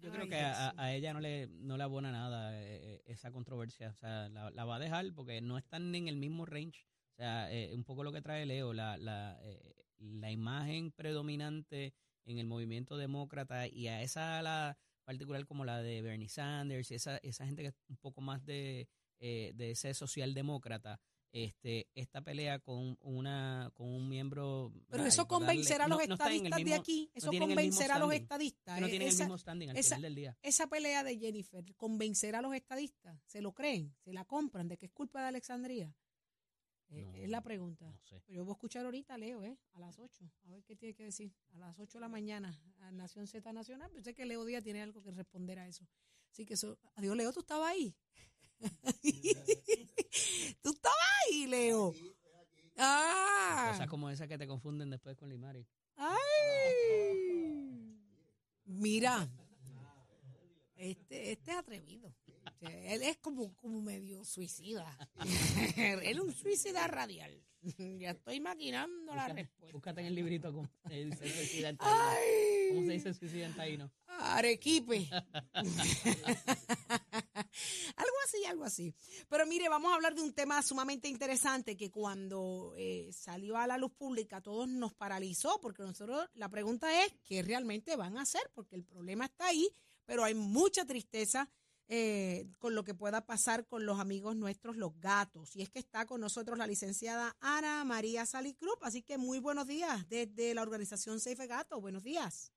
Yo 0.00 0.10
creo 0.12 0.22
Ay, 0.22 0.28
que 0.28 0.36
a, 0.36 0.94
ella 0.94 1.12
no 1.12 1.18
le, 1.18 1.48
no 1.48 1.76
le 1.76 1.82
abona 1.82 2.12
nada 2.12 2.50
eh, 2.54 3.02
esa 3.06 3.32
controversia. 3.32 3.88
O 3.88 3.94
sea, 3.94 4.28
la, 4.28 4.50
la 4.52 4.64
va 4.64 4.76
a 4.76 4.78
dejar 4.78 5.12
porque 5.12 5.40
no 5.40 5.58
están 5.58 5.92
en 5.94 6.06
el 6.06 6.16
mismo 6.16 6.46
range. 6.46 6.86
O 7.18 7.20
sea, 7.20 7.52
eh, 7.52 7.74
un 7.74 7.82
poco 7.82 8.04
lo 8.04 8.12
que 8.12 8.22
trae 8.22 8.46
Leo, 8.46 8.72
la, 8.72 8.96
la, 8.96 9.36
eh, 9.42 9.74
la 9.98 10.30
imagen 10.30 10.92
predominante 10.92 11.92
en 12.24 12.38
el 12.38 12.46
movimiento 12.46 12.96
demócrata 12.96 13.66
y 13.66 13.88
a 13.88 14.02
esa 14.02 14.38
ala 14.38 14.78
particular 15.04 15.44
como 15.44 15.64
la 15.64 15.82
de 15.82 16.00
Bernie 16.00 16.28
Sanders 16.28 16.92
y 16.92 16.94
esa, 16.94 17.16
esa 17.24 17.44
gente 17.44 17.62
que 17.62 17.68
es 17.68 17.74
un 17.88 17.96
poco 17.96 18.20
más 18.20 18.44
de, 18.46 18.86
eh, 19.18 19.50
de 19.56 19.72
ese 19.72 19.94
socialdemócrata. 19.94 21.00
Este, 21.32 21.88
esta 21.96 22.22
pelea 22.22 22.58
con 22.60 22.96
una 23.00 23.70
con 23.74 23.88
un 23.88 24.08
miembro 24.08 24.72
Pero 24.88 25.04
eso 25.04 25.26
convencerá 25.26 25.84
a 25.84 25.88
los 25.88 25.98
no- 25.98 26.06
no 26.06 26.14
estadistas 26.14 26.64
de 26.64 26.74
aquí. 26.74 27.10
Eso 27.14 27.30
convencerá 27.32 27.96
a 27.96 27.98
los 27.98 28.14
estadistas. 28.14 28.80
no 28.80 28.86
tienen 28.88 29.08
esa, 29.08 29.24
el 29.24 29.28
mismo 29.28 29.38
standing 29.38 29.68
al 29.70 29.76
esa- 29.76 29.96
final 29.96 30.02
del 30.02 30.14
día. 30.14 30.38
esa 30.40 30.68
pelea 30.68 31.02
de 31.02 31.18
Jennifer 31.18 31.64
convencerá 31.76 32.38
a 32.38 32.42
los 32.42 32.54
estadistas. 32.54 33.20
¿Se 33.26 33.42
lo 33.42 33.52
creen? 33.52 33.94
¿Se 34.04 34.12
la 34.12 34.24
compran 34.24 34.68
de 34.68 34.78
que 34.78 34.86
es 34.86 34.92
culpa 34.92 35.20
de 35.20 35.28
Alexandria? 35.28 35.92
Eh, 36.90 37.02
No, 37.02 37.14
es 37.14 37.28
la 37.30 37.42
pregunta. 37.42 37.84
No 37.86 37.98
sé. 38.04 38.20
Pero 38.26 38.36
yo 38.38 38.44
voy 38.44 38.52
a 38.52 38.54
escuchar 38.54 38.84
ahorita 38.84 39.14
a 39.14 39.18
Leo, 39.18 39.44
¿eh? 39.44 39.58
A 39.72 39.80
las 39.80 39.98
8. 39.98 40.30
A 40.44 40.50
ver 40.50 40.64
qué 40.64 40.76
tiene 40.76 40.94
que 40.94 41.04
decir. 41.04 41.32
A 41.54 41.58
las 41.58 41.78
8 41.78 41.98
de 41.98 42.00
la 42.00 42.08
mañana, 42.08 42.58
a 42.80 42.90
Nación 42.92 43.26
Z 43.26 43.52
Nacional. 43.52 43.90
Pensé 43.90 44.14
que 44.14 44.24
Leo 44.24 44.44
Díaz 44.44 44.62
tiene 44.64 44.82
algo 44.82 45.02
que 45.02 45.10
responder 45.10 45.58
a 45.58 45.68
eso. 45.68 45.86
Así 46.30 46.46
que 46.46 46.54
eso. 46.54 46.78
Adiós, 46.94 47.16
Leo, 47.16 47.32
tú 47.32 47.40
estabas 47.40 47.70
ahí. 47.70 47.94
tú 50.62 50.70
estabas 50.70 50.98
ahí, 51.26 51.46
Leo. 51.46 51.92
Ah. 52.76 53.70
Cosas 53.72 53.88
como 53.88 54.08
esas 54.10 54.28
que 54.28 54.38
te 54.38 54.46
confunden 54.46 54.90
después 54.90 55.16
con 55.16 55.28
Limari. 55.28 55.66
Ay. 55.96 57.98
Mira. 58.64 59.28
Este, 60.76 61.32
este 61.32 61.50
es 61.50 61.56
atrevido. 61.56 62.14
Él 62.60 63.02
es 63.02 63.16
como, 63.18 63.54
como 63.56 63.80
medio 63.80 64.24
suicida. 64.24 64.96
Él 65.76 66.00
es 66.02 66.18
un 66.18 66.32
suicida 66.34 66.86
radial. 66.86 67.42
Ya 67.76 68.12
estoy 68.12 68.40
maquinando 68.40 69.14
la 69.14 69.22
Búscate, 69.24 69.42
respuesta. 69.42 69.72
búscate 69.72 70.00
en 70.00 70.06
el 70.06 70.14
librito 70.14 70.52
cómo 70.52 70.68
se 70.88 71.04
dice 71.04 71.28
suicida 71.28 71.68
en 71.70 71.76
taíno. 71.76 72.00
Ay. 72.00 72.68
¿Cómo 72.70 72.86
se 72.86 72.92
dice 72.92 73.14
suicida 73.14 73.46
en 73.46 73.56
taíno? 73.56 73.90
Arequipe. 74.06 75.08
algo 77.96 78.16
así, 78.24 78.44
algo 78.46 78.64
así. 78.64 78.94
Pero 79.28 79.46
mire, 79.46 79.68
vamos 79.68 79.90
a 79.90 79.96
hablar 79.96 80.14
de 80.14 80.22
un 80.22 80.32
tema 80.32 80.62
sumamente 80.62 81.08
interesante 81.08 81.76
que 81.76 81.90
cuando 81.90 82.74
eh, 82.76 83.10
salió 83.12 83.56
a 83.56 83.66
la 83.66 83.76
luz 83.78 83.92
pública 83.92 84.40
todos 84.40 84.68
nos 84.68 84.94
paralizó, 84.94 85.60
porque 85.60 85.82
nosotros 85.82 86.28
la 86.34 86.48
pregunta 86.48 87.04
es 87.04 87.12
qué 87.24 87.42
realmente 87.42 87.96
van 87.96 88.18
a 88.18 88.22
hacer, 88.22 88.42
porque 88.54 88.76
el 88.76 88.84
problema 88.84 89.24
está 89.26 89.48
ahí, 89.48 89.68
pero 90.04 90.24
hay 90.24 90.34
mucha 90.34 90.84
tristeza 90.84 91.48
eh, 91.88 92.46
con 92.58 92.74
lo 92.74 92.84
que 92.84 92.94
pueda 92.94 93.26
pasar 93.26 93.66
con 93.66 93.86
los 93.86 93.98
amigos 93.98 94.36
nuestros, 94.36 94.76
los 94.76 94.98
gatos. 95.00 95.56
Y 95.56 95.62
es 95.62 95.70
que 95.70 95.78
está 95.78 96.06
con 96.06 96.20
nosotros 96.20 96.58
la 96.58 96.66
licenciada 96.66 97.36
Ana 97.40 97.84
María 97.84 98.26
Salicruz, 98.26 98.78
así 98.82 99.02
que 99.02 99.18
muy 99.18 99.38
buenos 99.38 99.66
días 99.66 100.08
desde 100.08 100.54
la 100.54 100.62
organización 100.62 101.18
Safe 101.18 101.46
Gato. 101.46 101.80
Buenos 101.80 102.02
días. 102.02 102.52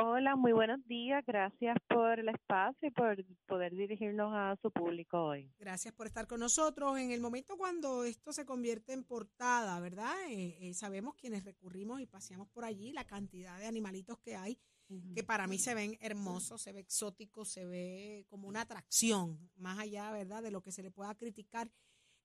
Hola, 0.00 0.36
muy 0.36 0.52
buenos 0.52 0.78
días. 0.86 1.24
Gracias 1.26 1.76
por 1.88 2.20
el 2.20 2.28
espacio 2.28 2.88
y 2.88 2.92
por 2.92 3.16
poder 3.46 3.74
dirigirnos 3.74 4.32
a 4.32 4.56
su 4.62 4.70
público 4.70 5.20
hoy. 5.20 5.52
Gracias 5.58 5.92
por 5.92 6.06
estar 6.06 6.28
con 6.28 6.38
nosotros. 6.38 6.96
En 6.98 7.10
el 7.10 7.20
momento 7.20 7.56
cuando 7.56 8.04
esto 8.04 8.32
se 8.32 8.46
convierte 8.46 8.92
en 8.92 9.02
portada, 9.02 9.80
¿verdad? 9.80 10.14
Eh, 10.28 10.56
eh, 10.60 10.74
sabemos 10.74 11.16
quienes 11.16 11.44
recurrimos 11.44 12.00
y 12.00 12.06
paseamos 12.06 12.48
por 12.48 12.64
allí 12.64 12.92
la 12.92 13.08
cantidad 13.08 13.58
de 13.58 13.66
animalitos 13.66 14.20
que 14.20 14.36
hay, 14.36 14.56
que 15.14 15.22
para 15.22 15.46
mí 15.46 15.58
se 15.58 15.74
ven 15.74 15.96
hermosos, 16.00 16.62
se 16.62 16.72
ve 16.72 16.80
exótico, 16.80 17.44
se 17.44 17.66
ve 17.66 18.26
como 18.28 18.48
una 18.48 18.62
atracción, 18.62 19.50
más 19.56 19.78
allá, 19.78 20.10
¿verdad? 20.12 20.42
De 20.42 20.50
lo 20.50 20.62
que 20.62 20.72
se 20.72 20.82
le 20.82 20.90
pueda 20.90 21.14
criticar. 21.14 21.70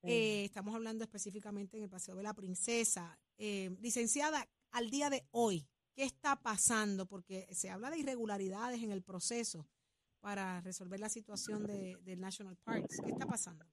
Eh, 0.03 0.43
estamos 0.45 0.75
hablando 0.75 1.03
específicamente 1.03 1.77
en 1.77 1.83
el 1.83 1.89
Paseo 1.89 2.15
de 2.15 2.23
la 2.23 2.33
Princesa. 2.33 3.17
Eh, 3.37 3.75
licenciada, 3.79 4.47
al 4.71 4.89
día 4.89 5.09
de 5.09 5.25
hoy, 5.31 5.67
¿qué 5.95 6.03
está 6.03 6.35
pasando? 6.35 7.05
Porque 7.05 7.47
se 7.51 7.69
habla 7.69 7.89
de 7.89 7.99
irregularidades 7.99 8.81
en 8.83 8.91
el 8.91 9.01
proceso 9.01 9.67
para 10.19 10.61
resolver 10.61 10.99
la 10.99 11.09
situación 11.09 11.65
de, 11.65 11.97
del 12.01 12.19
National 12.19 12.57
Parks. 12.63 13.01
¿Qué 13.03 13.11
está 13.11 13.25
pasando? 13.25 13.65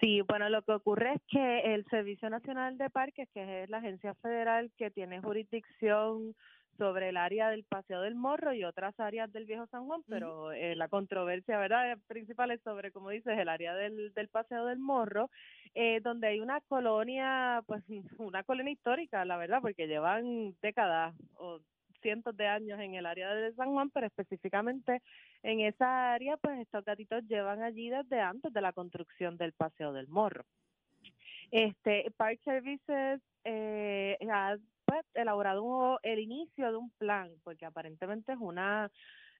Sí, 0.00 0.20
bueno, 0.22 0.48
lo 0.48 0.62
que 0.62 0.72
ocurre 0.72 1.14
es 1.14 1.22
que 1.28 1.74
el 1.74 1.84
Servicio 1.86 2.30
Nacional 2.30 2.78
de 2.78 2.88
Parques, 2.88 3.28
que 3.34 3.64
es 3.64 3.70
la 3.70 3.78
agencia 3.78 4.14
federal 4.14 4.70
que 4.76 4.90
tiene 4.90 5.20
jurisdicción 5.20 6.36
sobre 6.78 7.08
el 7.10 7.16
área 7.16 7.50
del 7.50 7.64
Paseo 7.64 8.00
del 8.00 8.14
Morro 8.14 8.54
y 8.54 8.64
otras 8.64 8.98
áreas 8.98 9.30
del 9.32 9.44
Viejo 9.44 9.66
San 9.66 9.86
Juan, 9.86 10.02
pero 10.08 10.52
eh, 10.52 10.76
la 10.76 10.88
controversia, 10.88 11.58
¿verdad?, 11.58 11.98
principal 12.06 12.52
es 12.52 12.62
sobre, 12.62 12.92
como 12.92 13.10
dices, 13.10 13.36
el 13.36 13.48
área 13.48 13.74
del, 13.74 14.14
del 14.14 14.28
Paseo 14.28 14.64
del 14.64 14.78
Morro, 14.78 15.28
eh, 15.74 16.00
donde 16.00 16.28
hay 16.28 16.40
una 16.40 16.60
colonia, 16.62 17.62
pues 17.66 17.82
una 18.18 18.42
colonia 18.44 18.72
histórica, 18.72 19.24
la 19.24 19.36
verdad, 19.36 19.60
porque 19.60 19.88
llevan 19.88 20.54
décadas 20.62 21.14
o 21.34 21.60
cientos 22.00 22.36
de 22.36 22.46
años 22.46 22.78
en 22.80 22.94
el 22.94 23.06
área 23.06 23.34
de 23.34 23.52
San 23.54 23.72
Juan, 23.72 23.90
pero 23.90 24.06
específicamente 24.06 25.02
en 25.42 25.60
esa 25.60 26.12
área, 26.12 26.36
pues 26.36 26.60
estos 26.60 26.84
gatitos 26.84 27.24
llevan 27.26 27.62
allí 27.62 27.90
desde 27.90 28.20
antes 28.20 28.52
de 28.52 28.60
la 28.60 28.72
construcción 28.72 29.36
del 29.36 29.52
Paseo 29.52 29.92
del 29.92 30.08
Morro. 30.08 30.44
Este 31.50 32.10
Park 32.16 32.40
Services 32.44 33.20
eh, 33.44 34.18
ha 34.30 34.56
pues, 34.88 35.04
elaborado 35.14 35.98
el 36.02 36.18
inicio 36.18 36.70
de 36.70 36.78
un 36.78 36.90
plan, 36.92 37.30
porque 37.44 37.66
aparentemente 37.66 38.32
es 38.32 38.38
una 38.40 38.90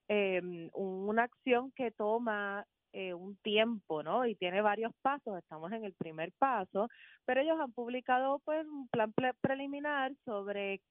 eh, 0.08 0.42
una 0.74 1.24
acción 1.24 1.72
que 1.72 1.90
toma 1.90 2.66
eh, 2.92 3.14
un 3.14 3.36
tiempo, 3.38 4.02
¿no? 4.02 4.26
Y 4.26 4.34
tiene 4.34 4.60
varios 4.62 4.92
pasos. 5.02 5.38
Estamos 5.38 5.72
en 5.72 5.84
el 5.84 5.94
primer 5.94 6.32
paso, 6.38 6.88
pero 7.24 7.40
ellos 7.40 7.58
han 7.60 7.72
publicado 7.72 8.40
pues 8.44 8.66
un 8.66 8.88
plan 8.88 9.12
pre- 9.12 9.34
preliminar 9.40 10.12
sobre 10.24 10.82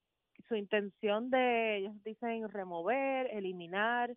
su 0.48 0.56
intención 0.56 1.30
de, 1.30 1.78
ellos 1.78 1.94
dicen 2.04 2.50
remover, 2.50 3.28
eliminar 3.32 4.16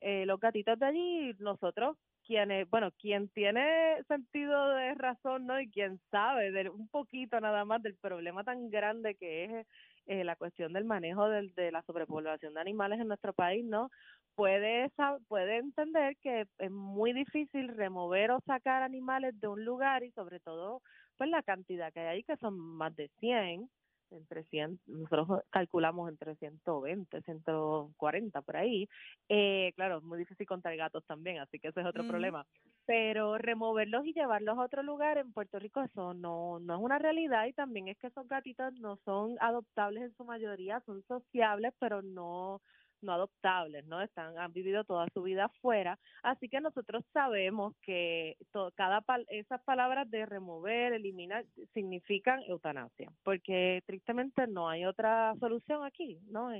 eh, 0.00 0.26
los 0.26 0.40
gatitos 0.40 0.78
de 0.78 0.86
allí, 0.86 1.34
nosotros 1.38 1.96
quienes, 2.24 2.68
bueno, 2.70 2.90
quien 2.92 3.28
tiene 3.28 4.02
sentido 4.08 4.70
de 4.70 4.94
razón, 4.94 5.46
¿no? 5.46 5.60
Y 5.60 5.70
quien 5.70 6.00
sabe 6.10 6.50
de 6.50 6.68
un 6.70 6.88
poquito 6.88 7.40
nada 7.40 7.64
más 7.64 7.82
del 7.82 7.96
problema 7.96 8.44
tan 8.44 8.70
grande 8.70 9.14
que 9.14 9.44
es 9.44 9.66
eh, 10.06 10.24
la 10.24 10.36
cuestión 10.36 10.72
del 10.72 10.84
manejo 10.84 11.28
del, 11.28 11.54
de 11.54 11.72
la 11.72 11.82
sobrepoblación 11.82 12.54
de 12.54 12.60
animales 12.60 13.00
en 13.00 13.08
nuestro 13.08 13.32
país, 13.32 13.64
¿no? 13.64 13.90
Puede, 14.34 14.90
puede 15.28 15.58
entender 15.58 16.16
que 16.16 16.46
es 16.58 16.70
muy 16.70 17.12
difícil 17.12 17.68
remover 17.68 18.32
o 18.32 18.40
sacar 18.46 18.82
animales 18.82 19.38
de 19.40 19.48
un 19.48 19.64
lugar 19.64 20.02
y 20.02 20.10
sobre 20.12 20.40
todo, 20.40 20.82
pues 21.16 21.30
la 21.30 21.42
cantidad 21.42 21.92
que 21.92 22.00
hay 22.00 22.06
ahí, 22.06 22.22
que 22.24 22.36
son 22.38 22.58
más 22.58 22.94
de 22.96 23.08
100, 23.20 23.70
entre 24.10 24.44
100, 24.44 24.80
nosotros 24.86 25.42
calculamos 25.50 26.08
entre 26.08 26.36
120, 26.36 27.22
140 27.22 28.42
por 28.42 28.56
ahí. 28.56 28.88
Eh, 29.28 29.72
claro, 29.76 29.98
es 29.98 30.04
muy 30.04 30.18
difícil 30.18 30.46
contar 30.46 30.76
gatos 30.76 31.04
también, 31.06 31.38
así 31.38 31.58
que 31.58 31.68
ese 31.68 31.80
es 31.80 31.86
otro 31.86 32.06
problema. 32.06 32.46
Pero 32.86 33.38
removerlos 33.38 34.04
y 34.06 34.12
llevarlos 34.12 34.58
a 34.58 34.62
otro 34.64 34.82
lugar 34.82 35.18
en 35.18 35.32
Puerto 35.32 35.58
Rico, 35.58 35.82
eso 35.82 36.14
no, 36.14 36.60
no 36.60 36.74
es 36.74 36.80
una 36.80 36.98
realidad 36.98 37.46
y 37.46 37.52
también 37.52 37.88
es 37.88 37.98
que 37.98 38.08
esos 38.08 38.28
gatitos 38.28 38.74
no 38.74 38.98
son 39.04 39.36
adoptables 39.40 40.02
en 40.02 40.16
su 40.16 40.24
mayoría, 40.24 40.80
son 40.86 41.02
sociables, 41.04 41.72
pero 41.78 42.02
no 42.02 42.60
no 43.04 43.12
adoptables, 43.12 43.84
¿no? 43.86 44.02
Están 44.02 44.38
han 44.38 44.52
vivido 44.52 44.84
toda 44.84 45.06
su 45.12 45.22
vida 45.22 45.46
afuera, 45.46 45.98
así 46.22 46.48
que 46.48 46.60
nosotros 46.60 47.04
sabemos 47.12 47.74
que 47.82 48.36
cada 48.74 49.04
esas 49.28 49.62
palabras 49.62 50.10
de 50.10 50.26
remover, 50.26 50.92
eliminar 50.92 51.44
significan 51.72 52.40
eutanasia, 52.48 53.10
porque 53.22 53.82
tristemente 53.86 54.46
no 54.46 54.68
hay 54.68 54.84
otra 54.84 55.34
solución 55.38 55.84
aquí, 55.84 56.18
¿no? 56.28 56.50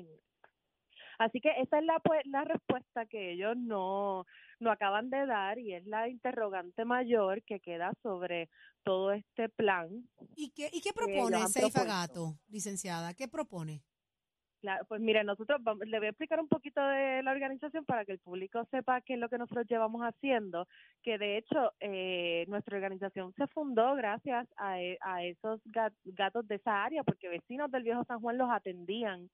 así 1.18 1.40
que 1.40 1.50
esa 1.60 1.78
es 1.78 1.84
la 1.84 1.98
pues, 2.00 2.22
la 2.26 2.44
respuesta 2.44 3.06
que 3.06 3.32
ellos 3.32 3.56
no 3.56 4.26
no 4.60 4.70
acaban 4.70 5.10
de 5.10 5.26
dar 5.26 5.58
y 5.58 5.74
es 5.74 5.86
la 5.86 6.08
interrogante 6.08 6.84
mayor 6.84 7.42
que 7.42 7.60
queda 7.60 7.92
sobre 8.02 8.48
todo 8.82 9.12
este 9.12 9.48
plan. 9.48 10.08
¿Y 10.36 10.50
qué 10.50 10.70
y 10.72 10.80
qué 10.80 10.92
propone 10.92 11.46
Seifa 11.48 11.84
Gato, 11.84 12.38
licenciada? 12.48 13.14
¿Qué 13.14 13.28
propone? 13.28 13.82
Pues 14.88 15.00
mire, 15.00 15.24
nosotros 15.24 15.60
le 15.86 15.98
voy 15.98 16.06
a 16.06 16.10
explicar 16.10 16.40
un 16.40 16.48
poquito 16.48 16.80
de 16.86 17.22
la 17.22 17.32
organización 17.32 17.84
para 17.84 18.04
que 18.04 18.12
el 18.12 18.18
público 18.18 18.64
sepa 18.70 19.00
qué 19.00 19.14
es 19.14 19.20
lo 19.20 19.28
que 19.28 19.38
nosotros 19.38 19.66
llevamos 19.68 20.02
haciendo, 20.02 20.66
que 21.02 21.18
de 21.18 21.38
hecho 21.38 21.72
eh, 21.80 22.44
nuestra 22.48 22.76
organización 22.76 23.32
se 23.34 23.46
fundó 23.48 23.94
gracias 23.94 24.46
a, 24.56 24.80
e, 24.80 24.98
a 25.00 25.24
esos 25.24 25.60
gatos 26.04 26.46
de 26.48 26.56
esa 26.56 26.84
área, 26.84 27.02
porque 27.04 27.28
vecinos 27.28 27.70
del 27.70 27.82
Viejo 27.82 28.04
San 28.04 28.20
Juan 28.20 28.38
los 28.38 28.50
atendían 28.50 29.28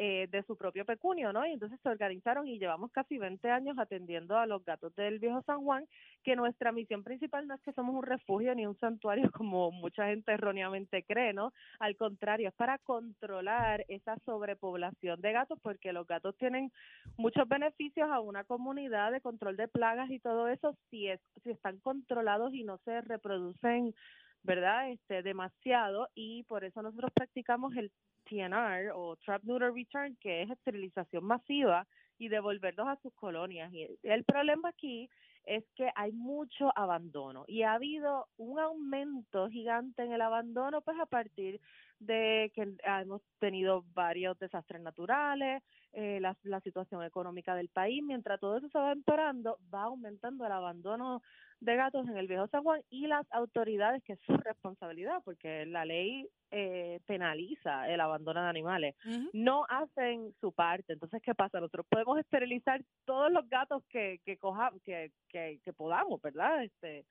eh, 0.00 0.28
de 0.30 0.44
su 0.44 0.56
propio 0.56 0.84
pecunio, 0.84 1.32
¿no? 1.32 1.44
Y 1.44 1.50
entonces 1.50 1.80
se 1.82 1.88
organizaron 1.88 2.46
y 2.46 2.60
llevamos 2.60 2.92
casi 2.92 3.18
20 3.18 3.50
años 3.50 3.76
atendiendo 3.80 4.38
a 4.38 4.46
los 4.46 4.64
gatos 4.64 4.94
del 4.94 5.18
viejo 5.18 5.42
San 5.42 5.64
Juan, 5.64 5.88
que 6.22 6.36
nuestra 6.36 6.70
misión 6.70 7.02
principal 7.02 7.48
no 7.48 7.54
es 7.56 7.60
que 7.62 7.72
somos 7.72 7.96
un 7.96 8.04
refugio 8.04 8.54
ni 8.54 8.64
un 8.64 8.78
santuario 8.78 9.28
como 9.32 9.72
mucha 9.72 10.06
gente 10.06 10.30
erróneamente 10.30 11.02
cree, 11.02 11.32
¿no? 11.32 11.52
Al 11.80 11.96
contrario, 11.96 12.48
es 12.48 12.54
para 12.54 12.78
controlar 12.78 13.84
esa 13.88 14.16
sobrepoblación 14.24 15.20
de 15.20 15.32
gatos 15.32 15.58
porque 15.62 15.92
los 15.92 16.06
gatos 16.06 16.36
tienen 16.36 16.70
muchos 17.16 17.48
beneficios 17.48 18.08
a 18.08 18.20
una 18.20 18.44
comunidad 18.44 19.10
de 19.10 19.20
control 19.20 19.56
de 19.56 19.66
plagas 19.66 20.12
y 20.12 20.20
todo 20.20 20.46
eso 20.46 20.76
si 20.90 21.08
es 21.08 21.20
si 21.42 21.50
están 21.50 21.78
controlados 21.80 22.54
y 22.54 22.62
no 22.62 22.78
se 22.84 23.00
reproducen 23.00 23.94
¿verdad? 24.42 24.90
Este, 24.90 25.22
demasiado 25.22 26.08
y 26.14 26.44
por 26.44 26.64
eso 26.64 26.82
nosotros 26.82 27.10
practicamos 27.12 27.74
el 27.76 27.90
TNR 28.28 28.92
o 28.94 29.16
Trap 29.16 29.42
Neuter 29.44 29.72
Return, 29.72 30.16
que 30.20 30.42
es 30.42 30.50
esterilización 30.50 31.24
masiva 31.24 31.86
y 32.18 32.28
devolverlos 32.28 32.86
a 32.86 32.96
sus 32.96 33.14
colonias. 33.14 33.72
Y 33.72 33.86
el 34.02 34.24
problema 34.24 34.70
aquí 34.70 35.08
es 35.44 35.64
que 35.74 35.90
hay 35.94 36.12
mucho 36.12 36.70
abandono 36.76 37.44
y 37.46 37.62
ha 37.62 37.72
habido 37.72 38.26
un 38.36 38.58
aumento 38.58 39.48
gigante 39.48 40.02
en 40.02 40.12
el 40.12 40.20
abandono 40.20 40.82
pues 40.82 40.98
a 41.00 41.06
partir 41.06 41.58
de 41.98 42.52
que 42.54 42.76
hemos 42.84 43.22
tenido 43.38 43.84
varios 43.94 44.38
desastres 44.38 44.80
naturales, 44.80 45.62
eh, 45.92 46.20
la, 46.20 46.36
la 46.42 46.60
situación 46.60 47.02
económica 47.02 47.54
del 47.54 47.68
país, 47.68 48.02
mientras 48.04 48.38
todo 48.38 48.58
eso 48.58 48.68
se 48.68 48.78
va 48.78 48.92
empeorando, 48.92 49.58
va 49.72 49.84
aumentando 49.84 50.44
el 50.46 50.52
abandono 50.52 51.22
de 51.60 51.76
gatos 51.76 52.08
en 52.08 52.16
el 52.16 52.28
Viejo 52.28 52.46
San 52.48 52.62
Juan 52.62 52.82
y 52.88 53.06
las 53.06 53.26
autoridades, 53.32 54.02
que 54.04 54.12
es 54.12 54.20
su 54.20 54.36
responsabilidad, 54.36 55.20
porque 55.24 55.66
la 55.66 55.84
ley 55.84 56.28
eh, 56.50 57.00
penaliza 57.06 57.88
el 57.88 58.00
abandono 58.00 58.42
de 58.42 58.48
animales, 58.48 58.94
no 59.32 59.64
hacen 59.68 60.32
su 60.40 60.52
parte. 60.52 60.92
Entonces, 60.92 61.20
¿qué 61.22 61.34
pasa? 61.34 61.58
Nosotros 61.58 61.86
podemos 61.88 62.18
esterilizar 62.18 62.80
todos 63.04 63.32
los 63.32 63.48
gatos 63.48 63.82
que, 63.88 64.20
que, 64.24 64.36
coja, 64.36 64.70
que, 64.84 65.10
que, 65.28 65.58
que 65.64 65.72
podamos, 65.72 66.22
¿verdad? 66.22 66.62
Este, 66.62 67.04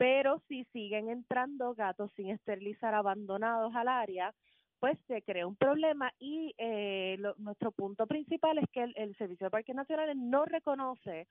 pero 0.00 0.40
si 0.48 0.64
siguen 0.72 1.10
entrando 1.10 1.74
gatos 1.74 2.10
sin 2.16 2.30
esterilizar 2.30 2.94
abandonados 2.94 3.74
al 3.74 3.86
área, 3.86 4.32
pues 4.78 4.98
se 5.06 5.20
crea 5.20 5.46
un 5.46 5.56
problema 5.56 6.10
y 6.18 6.54
eh, 6.56 7.18
nuestro 7.36 7.70
punto 7.70 8.06
principal 8.06 8.56
es 8.56 8.64
que 8.72 8.82
el, 8.82 8.94
el 8.96 9.14
Servicio 9.16 9.44
de 9.44 9.50
Parques 9.50 9.76
Nacionales 9.76 10.16
no 10.16 10.46
reconoce 10.46 11.28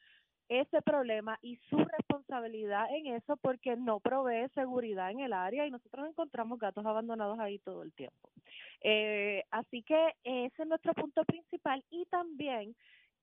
ese 0.50 0.84
problema 0.84 1.40
y 1.42 1.56
su 1.68 1.78
responsabilidad 1.78 2.86
en 2.94 3.16
eso 3.16 3.38
porque 3.38 3.76
no 3.76 4.00
provee 4.02 4.48
seguridad 4.54 5.10
en 5.10 5.22
el 5.22 5.34
área 5.34 5.66
y 5.66 5.72
nosotros 5.72 6.08
encontramos 6.08 6.60
gatos 6.60 6.86
abandonados 6.86 7.40
ahí 7.40 7.58
todo 7.58 7.82
el 7.82 7.92
tiempo. 7.94 8.30
Eh, 8.82 9.46
así 9.50 9.82
que 9.82 10.14
ese 10.24 10.62
es 10.62 10.68
nuestro 10.68 10.94
punto 10.94 11.26
principal 11.26 11.84
y 11.90 12.06
también 12.06 12.76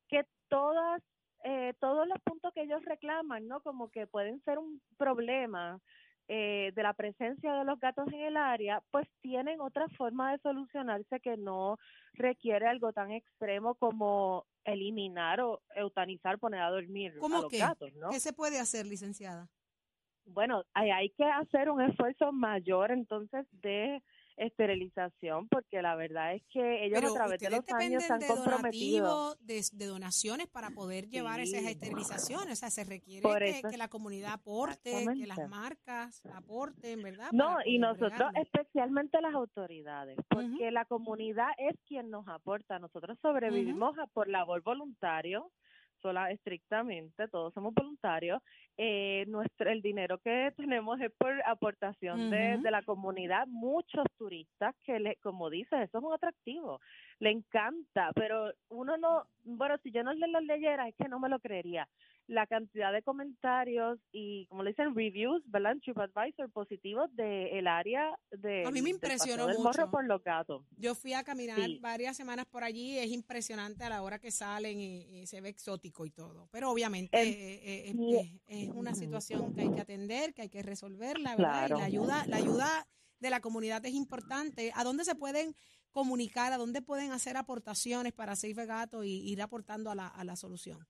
que 0.09 0.25
todas 0.49 1.05
eh, 1.45 1.75
todos 1.81 2.07
los 2.09 2.21
puntos 2.23 2.53
que 2.55 2.63
ellos 2.63 2.85
reclaman, 2.85 3.47
¿no? 3.47 3.61
Como 3.61 3.91
que 3.91 4.07
pueden 4.07 4.43
ser 4.45 4.59
un 4.59 4.81
problema 4.97 5.81
eh, 6.29 6.73
de 6.75 6.83
la 6.83 6.93
presencia 6.93 7.53
de 7.53 7.65
los 7.65 7.79
gatos 7.79 8.09
en 8.09 8.21
el 8.21 8.37
área, 8.37 8.83
pues 8.91 9.07
tienen 9.21 9.61
otra 9.61 9.89
forma 9.91 10.33
de 10.33 10.39
solucionarse 10.39 11.21
que 11.21 11.37
no 11.37 11.79
requiere 12.15 12.67
algo 12.67 12.93
tan 12.93 13.13
extremo 13.13 13.77
como 13.77 14.45
eliminar 14.65 15.41
o 15.41 15.63
eutanizar, 15.77 16.41
poner 16.41 16.63
a 16.63 16.71
dormir 16.71 17.13
a 17.13 17.29
los 17.29 17.49
gatos, 17.53 17.95
¿no? 17.95 18.11
¿Qué 18.11 18.19
se 18.19 18.33
puede 18.33 18.59
hacer, 18.59 18.87
licenciada? 18.87 19.49
Bueno, 20.25 20.65
hay, 20.75 20.91
hay 20.91 21.11
que 21.11 21.25
hacer 21.25 21.71
un 21.71 21.81
esfuerzo 21.81 22.33
mayor 22.33 22.91
entonces 22.91 23.47
de 23.53 24.03
esterilización, 24.37 25.49
porque 25.49 25.83
la 25.83 25.97
verdad 25.97 26.35
es 26.35 26.43
que 26.51 26.85
ellos 26.85 27.03
a 27.05 27.15
través 27.15 27.41
de 27.41 27.51
los 27.51 27.65
años 27.73 28.11
han 28.11 28.21
de 28.21 28.27
comprometido. 28.27 29.35
De, 29.41 29.63
de, 29.73 29.87
donaciones 29.87 30.47
para 30.49 30.71
poder 30.71 31.09
llevar 31.09 31.41
esas 31.41 31.63
esterilizaciones, 31.63 32.53
o 32.53 32.57
sea, 32.57 32.71
se 32.71 32.85
requiere 32.85 33.63
que, 33.63 33.77
la 33.77 33.89
comunidad 33.89 34.33
aporte, 34.35 35.05
que 35.19 35.27
las 35.27 35.49
marcas 35.49 36.25
aporten, 36.35 37.03
¿verdad? 37.03 37.31
No, 37.33 37.57
y 37.65 37.79
nosotros, 37.79 38.33
especialmente 38.35 39.21
las 39.21 39.35
autoridades, 39.35 40.17
porque 40.29 40.71
la 40.71 40.85
comunidad 40.85 41.49
es 41.59 41.77
quien 41.87 42.11
nos 42.11 42.27
aporta, 42.29 42.79
nosotros 42.79 43.19
sobrevivimos 43.21 43.97
por 44.13 44.29
labor 44.29 44.63
voluntario, 44.63 45.51
sola 46.03 46.31
estrictamente, 46.31 47.29
todos 47.29 47.53
somos 47.55 47.75
voluntarios, 47.75 48.43
eh, 48.79 49.25
nuestro 49.29 49.71
el 49.71 49.81
dinero 49.81 50.19
que 50.19 50.53
tenemos 50.57 51.01
es 51.01 51.11
por 51.17 51.33
aportación 51.47 52.31
de, 52.31 52.59
de, 52.59 52.71
la 52.71 52.83
comunidad, 52.83 53.47
muchos 53.47 54.05
turistas 54.19 54.75
que, 54.85 55.01
le, 55.01 55.17
como 55.17 55.49
dices, 55.49 55.81
eso 55.81 55.99
es 55.99 56.05
un 56.05 56.13
atractivo, 56.13 56.81
le 57.19 57.31
encanta, 57.31 58.13
pero 58.15 58.53
uno 58.69 58.97
no, 58.99 59.25
bueno, 59.45 59.77
si 59.83 59.91
yo 59.91 60.03
no 60.03 60.13
lo 60.13 60.41
leyera 60.41 60.89
es 60.89 60.95
que 60.97 61.09
no 61.09 61.19
me 61.19 61.29
lo 61.29 61.39
creería 61.39 61.89
la 62.27 62.47
cantidad 62.47 62.93
de 62.93 63.03
comentarios 63.03 63.99
y, 64.13 64.47
como 64.47 64.63
le 64.63 64.71
dicen, 64.71 64.95
reviews, 64.95 65.43
¿verdad? 65.47 65.73
En 65.73 65.81
TripAdvisor 65.81 66.51
positivos 66.51 67.15
del 67.15 67.49
el 67.49 67.67
área 67.67 68.17
de. 68.31 68.65
A 68.65 68.71
mí 68.71 68.83
me 68.83 68.91
impresionó 68.91 69.47
mucho. 69.47 69.61
Morro 69.61 69.91
por 69.91 70.05
los 70.05 70.23
gatos. 70.23 70.65
Yo 70.77 70.95
fui 70.95 71.13
a 71.13 71.23
caminar 71.23 71.59
varias 71.81 72.17
semanas 72.17 72.47
por 72.47 72.65
allí, 72.65 72.99
es 72.99 73.11
impresionante 73.11 73.85
a 73.85 73.89
la 73.89 74.03
hora 74.03 74.19
que 74.19 74.31
salen 74.31 74.81
y, 74.81 75.27
se 75.27 75.41
ve 75.41 75.49
exótico 75.49 76.07
y 76.07 76.11
todo. 76.11 76.49
Pero 76.51 76.71
obviamente 76.71 77.21
eh, 77.21 77.91
eh, 77.91 78.41
es, 78.47 78.71
una 78.71 78.95
situación 78.95 79.55
que 79.55 79.63
hay 79.63 79.73
que 79.73 79.81
atender, 79.81 80.35
que 80.35 80.43
hay 80.43 80.49
que 80.49 80.63
resolverla, 80.63 81.37
¿verdad? 81.37 81.69
Y 81.69 81.79
la 81.79 81.85
ayuda, 81.85 82.25
la 82.27 82.37
ayuda 82.37 82.87
de 83.21 83.31
la 83.31 83.41
comunidad 83.41 83.85
es 83.87 83.95
importante. 83.95 84.73
¿A 84.75 84.85
dónde 84.85 85.05
se 85.05 85.15
pueden 85.15 85.55
comunicar? 85.91 86.53
¿A 86.53 86.59
dónde 86.59 86.83
pueden 86.83 87.13
hacer 87.13 87.37
aportaciones 87.37 88.13
para 88.13 88.37
Safe 88.37 88.67
Gato 88.67 89.05
y 89.05 89.11
ir 89.11 89.43
aportando 89.43 89.91
a 89.91 89.95
la, 89.95 90.09
a 90.09 90.25
la 90.25 90.37
solución? 90.37 90.87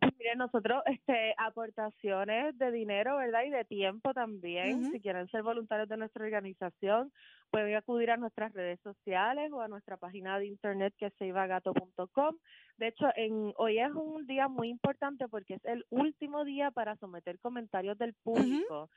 Mire, 0.18 0.36
nosotros, 0.36 0.82
este, 0.86 1.34
aportaciones 1.36 2.56
de 2.58 2.70
dinero, 2.70 3.16
¿verdad? 3.16 3.44
Y 3.44 3.50
de 3.50 3.64
tiempo 3.64 4.14
también. 4.14 4.90
Si 4.92 5.00
quieren 5.00 5.28
ser 5.28 5.42
voluntarios 5.42 5.88
de 5.88 5.96
nuestra 5.96 6.24
organización, 6.24 7.12
pueden 7.50 7.74
acudir 7.74 8.10
a 8.10 8.16
nuestras 8.16 8.52
redes 8.52 8.80
sociales 8.80 9.52
o 9.52 9.60
a 9.60 9.68
nuestra 9.68 9.96
página 9.96 10.38
de 10.38 10.46
internet 10.46 10.94
que 10.98 11.06
es 11.06 11.14
seivagato.com. 11.18 12.36
De 12.78 12.88
hecho, 12.88 13.06
en, 13.16 13.52
hoy 13.56 13.78
es 13.78 13.92
un 13.92 14.26
día 14.26 14.48
muy 14.48 14.68
importante 14.68 15.28
porque 15.28 15.54
es 15.54 15.64
el 15.64 15.84
último 15.90 16.44
día 16.44 16.70
para 16.70 16.96
someter 16.96 17.38
comentarios 17.40 17.98
del 17.98 18.14
público. 18.22 18.88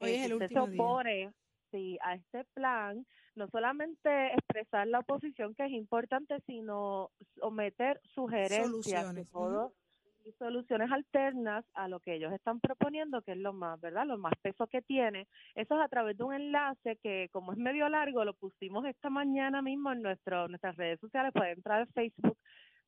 Hoy 0.00 0.10
es 0.10 0.26
el 0.26 0.34
último 0.34 0.66
día 0.66 1.32
sí 1.70 1.98
a 2.02 2.14
este 2.14 2.44
plan, 2.54 3.06
no 3.34 3.48
solamente 3.48 4.32
expresar 4.34 4.86
la 4.88 5.00
oposición 5.00 5.54
que 5.54 5.64
es 5.64 5.72
importante, 5.72 6.40
sino 6.46 7.10
someter 7.38 8.00
sugerencias 8.14 8.66
Soluciones, 8.66 9.14
de 9.14 9.24
todo 9.26 9.72
y 10.24 10.32
soluciones 10.32 10.90
alternas 10.90 11.64
a 11.74 11.88
lo 11.88 12.00
que 12.00 12.14
ellos 12.14 12.32
están 12.32 12.60
proponiendo, 12.60 13.22
que 13.22 13.32
es 13.32 13.38
lo 13.38 13.52
más, 13.52 13.80
¿verdad? 13.80 14.06
Lo 14.06 14.18
más 14.18 14.34
peso 14.42 14.66
que 14.66 14.82
tiene. 14.82 15.26
Eso 15.54 15.74
es 15.74 15.80
a 15.80 15.88
través 15.88 16.16
de 16.16 16.24
un 16.24 16.34
enlace 16.34 16.96
que, 17.02 17.28
como 17.32 17.52
es 17.52 17.58
medio 17.58 17.88
largo, 17.88 18.24
lo 18.24 18.34
pusimos 18.34 18.84
esta 18.84 19.10
mañana 19.10 19.62
mismo 19.62 19.92
en 19.92 20.02
nuestro, 20.02 20.48
nuestras 20.48 20.76
redes 20.76 21.00
sociales. 21.00 21.32
Pueden 21.32 21.58
entrar 21.58 21.80
al 21.80 21.88
Facebook 21.88 22.36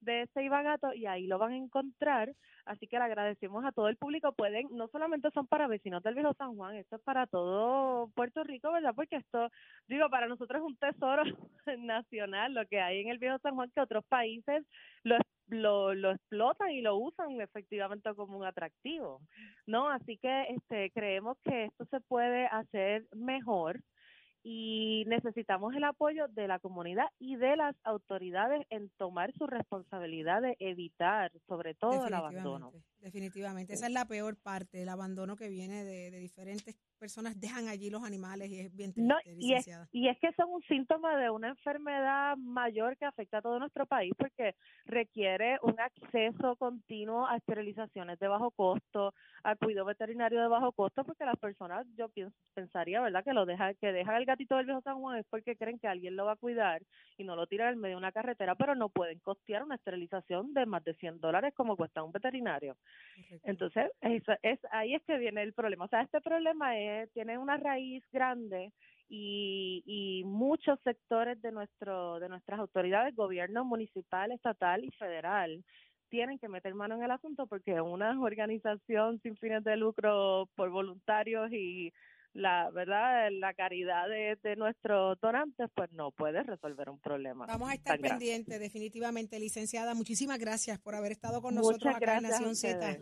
de 0.03 0.29
Seiba 0.35 0.63
Gato 0.63 0.93
y 0.93 1.07
ahí 1.07 1.27
lo 1.27 1.39
van 1.39 1.53
a 1.53 1.57
encontrar. 1.57 2.33
Así 2.65 2.87
que 2.87 2.99
le 2.99 3.05
agradecemos 3.05 3.65
a 3.65 3.73
todo 3.73 3.89
el 3.89 3.97
público. 3.97 4.33
Pueden, 4.33 4.69
no 4.73 4.89
solamente 4.89 5.31
son 5.33 5.47
para 5.47 5.67
vecinos 5.67 6.03
del 6.03 6.15
Viejo 6.15 6.35
San 6.35 6.57
Juan, 6.57 6.77
esto 6.77 6.97
es 6.97 7.03
para 7.03 7.27
todo 7.27 8.09
Puerto 8.15 8.45
Rico, 8.45 8.73
¿verdad? 8.73 8.95
Porque 8.95 9.17
esto, 9.17 9.49
digo, 9.89 10.09
para 10.11 10.29
nosotros 10.29 10.61
es 10.61 10.67
un 10.67 10.77
tesoro 10.77 11.23
nacional 11.79 12.55
lo 12.55 12.67
que 12.67 12.81
hay 12.81 13.01
en 13.01 13.09
el 13.09 13.19
Viejo 13.19 13.39
San 13.39 13.55
Juan 13.55 13.71
que 13.75 13.81
otros 13.81 14.05
países 14.05 14.65
lo 15.03 15.17
lo, 15.53 15.95
lo 15.95 16.13
explotan 16.13 16.71
y 16.71 16.81
lo 16.81 16.97
usan 16.97 17.41
efectivamente 17.41 18.15
como 18.15 18.39
un 18.39 18.45
atractivo, 18.45 19.21
¿no? 19.67 19.89
Así 19.91 20.19
que 20.19 20.47
este 20.49 20.91
creemos 20.91 21.37
que 21.45 21.67
esto 21.67 21.85
se 21.87 22.01
puede 22.01 22.47
hacer 22.47 23.07
mejor 23.13 23.81
y 24.43 25.05
necesitamos 25.07 25.75
el 25.75 25.85
apoyo 25.85 26.27
de 26.29 26.49
la 26.49 26.59
comunidad 26.59 27.07
y 27.19 27.37
de 27.37 27.57
las 27.57 27.77
autoridades 27.85 28.67
en 28.71 28.91
tomar 28.99 29.33
su 29.35 29.47
responsabilidad 29.47 30.43
de 30.43 30.57
evitar, 30.59 31.31
sobre 31.47 31.75
todo, 31.75 32.07
el 32.07 32.15
abandono. 32.15 32.73
Definitivamente, 33.03 33.73
esa 33.73 33.87
es 33.87 33.93
la 33.93 34.05
peor 34.05 34.37
parte, 34.37 34.83
el 34.83 34.89
abandono 34.89 35.35
que 35.35 35.49
viene 35.49 35.83
de, 35.83 36.13
de 36.13 36.19
diferentes 36.21 36.77
personas 37.03 37.41
dejan 37.41 37.67
allí 37.67 37.91
los 37.91 38.05
animales 38.05 38.49
y 38.49 38.61
es 38.61 38.77
bien 38.77 38.93
triste, 38.93 39.13
No, 39.13 39.17
y, 39.25 39.55
es, 39.55 39.69
y 39.91 40.07
es 40.07 40.17
que 40.21 40.33
son 40.35 40.51
un 40.51 40.63
síntoma 40.63 41.17
de 41.17 41.31
una 41.31 41.49
enfermedad 41.49 42.37
mayor 42.37 42.97
que 42.97 43.05
afecta 43.05 43.39
a 43.39 43.43
todo 43.43 43.59
nuestro 43.59 43.87
país 43.87 44.13
porque 44.17 44.55
requiere 44.85 45.59
un 45.63 45.81
acceso 45.81 46.55
continuo 46.55 47.27
a 47.27 47.39
esterilizaciones 47.39 48.21
de 48.21 48.29
bajo 48.29 48.53
costo, 48.53 49.15
a 49.43 49.57
cuidado 49.57 49.87
veterinario 49.87 50.41
de 50.41 50.47
bajo 50.47 50.71
costo, 50.71 51.03
porque 51.03 51.25
las 51.25 51.37
personas, 51.41 51.85
yo 51.97 52.09
pienso, 52.09 52.37
pensaría, 52.55 53.01
¿verdad?, 53.01 53.25
que 53.25 53.33
lo 53.33 53.47
deja, 53.47 53.75
que 53.75 53.91
dejan 53.91 54.15
el 54.15 54.25
gatito 54.25 54.57
del 54.57 54.67
viejo 54.67 54.81
San 54.83 55.01
Juan 55.01 55.19
es 55.19 55.27
porque 55.29 55.57
creen 55.57 55.81
que 55.81 55.89
alguien 55.89 56.15
lo 56.15 56.27
va 56.27 56.35
a 56.35 56.37
cuidar 56.37 56.83
y 57.19 57.25
no 57.25 57.35
lo 57.35 57.49
tiran 57.49 57.73
en 57.73 57.81
medio 57.81 57.97
de 57.97 57.99
una 57.99 58.13
carretera, 58.13 58.55
pero 58.55 58.77
no 58.77 58.91
pueden 58.91 59.19
costear 59.19 59.65
una 59.65 59.75
esterilización 59.75 60.55
de 60.55 60.67
más 60.67 60.85
de 60.85 60.95
100 60.95 61.19
dólares 61.19 61.53
como 61.57 61.77
cuesta 61.77 62.05
un 62.05 62.13
veterinario. 62.13 62.77
Entonces, 63.45 63.91
eso 64.01 64.33
es, 64.43 64.59
ahí 64.71 64.95
es 64.95 65.03
que 65.05 65.19
viene 65.19 65.43
el 65.43 65.53
problema. 65.53 65.85
O 65.85 65.89
sea, 65.89 66.03
este 66.03 66.21
problema 66.21 66.79
es, 66.79 67.13
tiene 67.13 67.39
una 67.39 67.57
raíz 67.57 68.05
grande 68.13 68.73
y, 69.09 69.83
y 69.87 70.25
muchos 70.25 70.79
sectores 70.81 71.41
de 71.43 71.53
nuestro 71.53 72.19
de 72.21 72.29
nuestras 72.29 72.61
autoridades, 72.61 73.15
gobierno 73.15 73.65
municipal, 73.65 74.33
estatal 74.33 74.85
y 74.85 74.91
federal, 74.93 75.63
tienen 76.13 76.39
que 76.39 76.49
meter 76.49 76.75
mano 76.75 76.97
en 76.97 77.03
el 77.03 77.11
asunto 77.11 77.47
porque 77.47 77.81
una 77.81 78.11
organización 78.21 79.19
sin 79.23 79.37
fines 79.37 79.65
de 79.65 79.77
lucro 79.77 80.49
por 80.55 80.71
voluntarios 80.71 81.51
y 81.53 81.93
la 82.35 82.71
verdad 82.71 83.29
la 83.31 83.53
caridad 83.55 84.09
de, 84.09 84.39
de 84.43 84.57
nuestros 84.57 85.21
donantes 85.21 85.69
pues 85.75 85.93
no 85.93 86.11
puede 86.13 86.43
resolver 86.43 86.89
un 86.89 86.99
problema 86.99 87.47
Vamos 87.47 87.71
a 87.71 87.75
estar 87.75 88.01
pendientes, 88.01 88.59
definitivamente, 88.59 89.39
licenciada. 89.39 89.95
Muchísimas 89.95 90.39
gracias 90.39 90.79
por 90.79 90.95
haber 90.95 91.13
estado 91.13 91.43
con 91.43 91.55
nosotros 91.55 91.85
Muchas 91.85 91.97
acá 91.97 92.17
en 92.17 92.23
Nación 92.25 92.57
Z. 92.57 92.99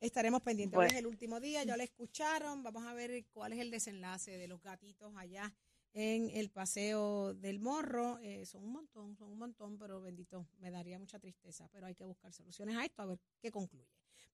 Estaremos 0.00 0.42
pendientes. 0.42 0.76
Hoy 0.76 0.86
Bueno. 0.86 0.92
es 0.92 0.98
el 0.98 1.06
último 1.06 1.38
día, 1.38 1.62
ya 1.62 1.76
lo 1.76 1.82
escucharon. 1.82 2.62
Vamos 2.64 2.84
a 2.86 2.94
ver 2.94 3.24
cuál 3.32 3.52
es 3.52 3.60
el 3.60 3.70
desenlace 3.70 4.36
de 4.36 4.48
los 4.48 4.60
gatitos 4.60 5.14
allá 5.16 5.52
en 5.92 6.30
el 6.30 6.50
paseo 6.50 7.34
del 7.34 7.60
morro. 7.60 8.18
Eh, 8.20 8.44
son 8.46 8.64
un 8.64 8.72
montón, 8.72 9.16
son 9.16 9.30
un 9.30 9.38
montón, 9.38 9.78
pero 9.78 10.00
bendito, 10.00 10.48
me 10.58 10.70
daría 10.72 10.98
mucha 10.98 11.20
tristeza. 11.20 11.68
Pero 11.70 11.86
hay 11.86 11.94
que 11.94 12.04
buscar 12.04 12.32
soluciones 12.32 12.76
a 12.76 12.84
esto, 12.84 13.02
a 13.02 13.06
ver 13.06 13.20
qué 13.40 13.52
concluye. 13.52 13.86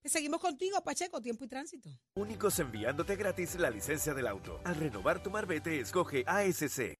Seguimos 0.04 0.40
contigo, 0.40 0.80
Pacheco, 0.82 1.20
tiempo 1.20 1.44
y 1.44 1.48
tránsito. 1.48 1.90
Únicos 2.14 2.58
enviándote 2.61 3.16
gratis 3.16 3.58
la 3.58 3.70
licencia 3.70 4.14
del 4.14 4.26
auto. 4.26 4.61
Al 4.64 4.76
renovar 4.76 5.22
tu 5.22 5.30
marbete, 5.30 5.80
escoge 5.80 6.24
ASC. 6.26 6.94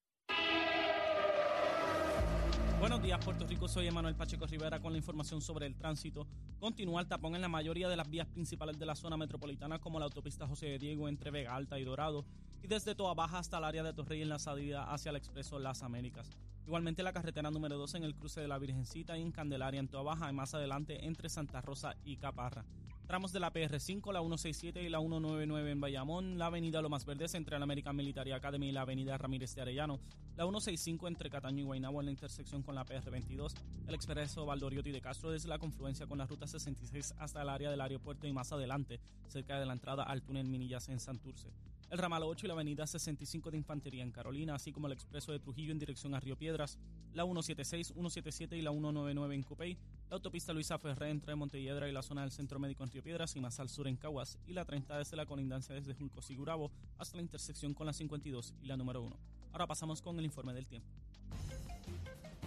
Buenos 2.80 3.02
días, 3.02 3.24
Puerto 3.24 3.46
Rico. 3.46 3.66
Soy 3.66 3.87
Emanuel 3.87 4.14
Pacheco 4.14 4.46
Rivera 4.46 4.80
con 4.80 4.92
la 4.92 4.98
información 4.98 5.40
sobre 5.40 5.66
el 5.66 5.74
tránsito. 5.74 6.26
Continúa 6.61 7.00
el 7.00 7.08
tapón 7.08 7.34
en 7.34 7.40
la 7.40 7.48
mayoría 7.48 7.88
de 7.88 7.96
las 7.96 8.08
vías 8.08 8.26
principales 8.28 8.78
de 8.78 8.87
la 8.87 8.94
zona 8.94 9.16
metropolitana, 9.16 9.80
como 9.80 9.98
la 9.98 10.04
autopista 10.04 10.46
José 10.46 10.66
de 10.66 10.78
Diego 10.78 11.08
entre 11.08 11.30
Vega 11.30 11.54
Alta 11.54 11.78
y 11.78 11.84
Dorado, 11.84 12.24
y 12.62 12.68
desde 12.68 12.94
Toa 12.94 13.14
Baja 13.14 13.38
hasta 13.38 13.58
el 13.58 13.64
área 13.64 13.82
de 13.82 13.94
Torrey 13.94 14.22
en 14.22 14.28
la 14.28 14.38
salida 14.38 14.84
hacia 14.92 15.11
el 15.11 15.16
expreso 15.16 15.58
Las 15.58 15.82
Américas. 15.82 16.37
Igualmente 16.68 17.02
la 17.02 17.14
carretera 17.14 17.50
número 17.50 17.78
2 17.78 17.94
en 17.94 18.04
el 18.04 18.14
cruce 18.14 18.42
de 18.42 18.46
la 18.46 18.59
Virgencita 18.59 19.16
y 19.16 19.22
en 19.22 19.33
Candelaria 19.33 19.81
en 19.81 19.88
Toa 19.88 20.02
Baja 20.02 20.28
y 20.28 20.35
más 20.35 20.52
adelante 20.52 21.07
entre 21.07 21.31
Santa 21.31 21.62
Rosa 21.62 21.96
y 22.04 22.18
Caparra. 22.18 22.66
Tramos 23.07 23.33
de 23.33 23.40
la 23.40 23.50
PR5, 23.50 24.12
la 24.12 24.20
167 24.20 24.83
y 24.83 24.90
la 24.90 24.98
199 24.98 25.70
en 25.70 25.81
Bayamón, 25.81 26.37
la 26.37 26.44
avenida 26.44 26.83
Lomas 26.83 27.07
Verdes 27.07 27.33
entre 27.33 27.59
la 27.59 27.62
American 27.62 27.96
Military 27.96 28.33
Academy 28.33 28.68
y 28.68 28.72
la 28.72 28.83
avenida 28.83 29.16
Ramírez 29.16 29.54
de 29.54 29.62
Arellano, 29.62 29.98
la 30.37 30.44
165 30.44 31.09
entre 31.09 31.31
Cataño 31.31 31.61
y 31.61 31.64
Guaynabo 31.64 32.00
en 32.00 32.04
la 32.04 32.12
intersección 32.12 32.62
con 32.62 32.74
la 32.74 32.85
PR22, 32.85 33.54
el 33.87 33.94
expreso 33.94 34.44
Valdoriotti 34.44 34.90
de 34.90 35.00
Castro 35.00 35.31
desde 35.31 35.48
la 35.48 35.59
confluencia 35.59 36.07
con 36.07 36.18
la 36.18 36.26
ruta 36.26 36.46
66 36.46 37.14
hasta 37.16 37.40
el 37.40 37.48
área 37.48 37.70
del 37.70 37.81
aeropuerto 37.81 38.26
y 38.26 38.35
más 38.35 38.52
adelante, 38.52 39.00
cerca 39.28 39.59
de 39.59 39.64
la 39.64 39.72
entrada 39.72 40.02
al 40.02 40.20
túnel 40.20 40.48
Minillas 40.48 40.90
en 40.90 41.00
Santurce. 41.00 41.48
El 41.90 41.96
ramal 41.98 42.22
8 42.22 42.44
y 42.44 42.48
la 42.48 42.53
avenida 42.53 42.87
65 42.87 43.51
de 43.51 43.57
Infantería 43.57 44.03
en 44.03 44.12
Carolina, 44.12 44.55
así 44.55 44.72
como 44.72 44.88
el 44.88 44.92
expreso 44.92 45.33
de 45.33 45.38
Trujillo 45.38 45.72
en 45.72 45.79
dirección 45.79 46.14
a 46.14 46.20
Río 46.20 46.37
Piedras, 46.37 46.79
la 47.14 47.24
176, 47.24 47.94
177 47.94 48.59
y 48.59 48.61
la 48.61 48.72
199 48.72 49.35
en 49.35 49.42
Cupey, 49.42 49.79
la 50.11 50.16
autopista 50.16 50.53
Luisa 50.53 50.79
Ferré 50.79 51.09
entre 51.09 51.35
Montelledra 51.35 51.88
y 51.88 51.92
la 51.92 52.03
zona 52.03 52.22
del 52.22 52.31
Centro 52.31 52.59
Médico 52.59 52.85
en 52.85 52.90
Río 52.90 53.03
Piedras 53.03 53.35
y 53.37 53.40
más 53.40 53.59
al 53.59 53.70
sur 53.70 53.88
en 53.88 53.96
Caguas, 53.96 54.38
y 54.46 54.53
la 54.53 54.66
30 54.66 54.98
desde 54.98 55.16
la 55.16 55.24
colindancia 55.24 55.74
desde 55.74 55.94
Junco 55.94 56.20
Sigurabo 56.20 56.70
hasta 56.98 57.16
la 57.16 57.22
intersección 57.22 57.72
con 57.72 57.87
la 57.87 57.94
52 57.94 58.55
y 58.61 58.66
la 58.66 58.77
número 58.77 59.01
1. 59.03 59.16
Ahora 59.53 59.66
pasamos 59.66 60.03
con 60.03 60.18
el 60.18 60.27
informe 60.27 60.53
del 60.53 60.66
tiempo. 60.66 60.90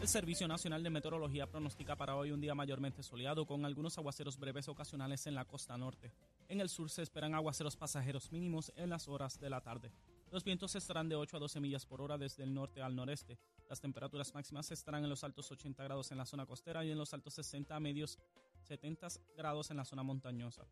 El 0.01 0.07
Servicio 0.07 0.47
Nacional 0.47 0.81
de 0.81 0.89
Meteorología 0.89 1.45
pronostica 1.45 1.95
para 1.95 2.15
hoy 2.15 2.31
un 2.31 2.41
día 2.41 2.55
mayormente 2.55 3.03
soleado 3.03 3.45
con 3.45 3.65
algunos 3.65 3.99
aguaceros 3.99 4.39
breves 4.39 4.67
ocasionales 4.67 5.27
en 5.27 5.35
la 5.35 5.45
costa 5.45 5.77
norte. 5.77 6.11
En 6.49 6.59
el 6.59 6.69
sur 6.69 6.89
se 6.89 7.03
esperan 7.03 7.35
aguaceros 7.35 7.75
pasajeros 7.75 8.31
mínimos 8.31 8.73
en 8.77 8.89
las 8.89 9.07
horas 9.07 9.39
de 9.39 9.51
la 9.51 9.61
tarde. 9.61 9.91
Los 10.31 10.43
vientos 10.43 10.75
estarán 10.75 11.07
de 11.07 11.15
8 11.15 11.37
a 11.37 11.39
12 11.41 11.59
millas 11.59 11.85
por 11.85 12.01
hora 12.01 12.17
desde 12.17 12.41
el 12.41 12.51
norte 12.51 12.81
al 12.81 12.95
noreste. 12.95 13.37
Las 13.69 13.79
temperaturas 13.79 14.33
máximas 14.33 14.71
estarán 14.71 15.03
en 15.03 15.09
los 15.11 15.23
altos 15.23 15.51
80 15.51 15.83
grados 15.83 16.11
en 16.11 16.17
la 16.17 16.25
zona 16.25 16.47
costera 16.47 16.83
y 16.83 16.89
en 16.89 16.97
los 16.97 17.13
altos 17.13 17.35
60 17.35 17.75
a 17.75 17.79
medios 17.79 18.17
70 18.63 19.07
grados 19.37 19.69
en 19.69 19.77
la 19.77 19.85
zona 19.85 20.01
montañosa. 20.01 20.65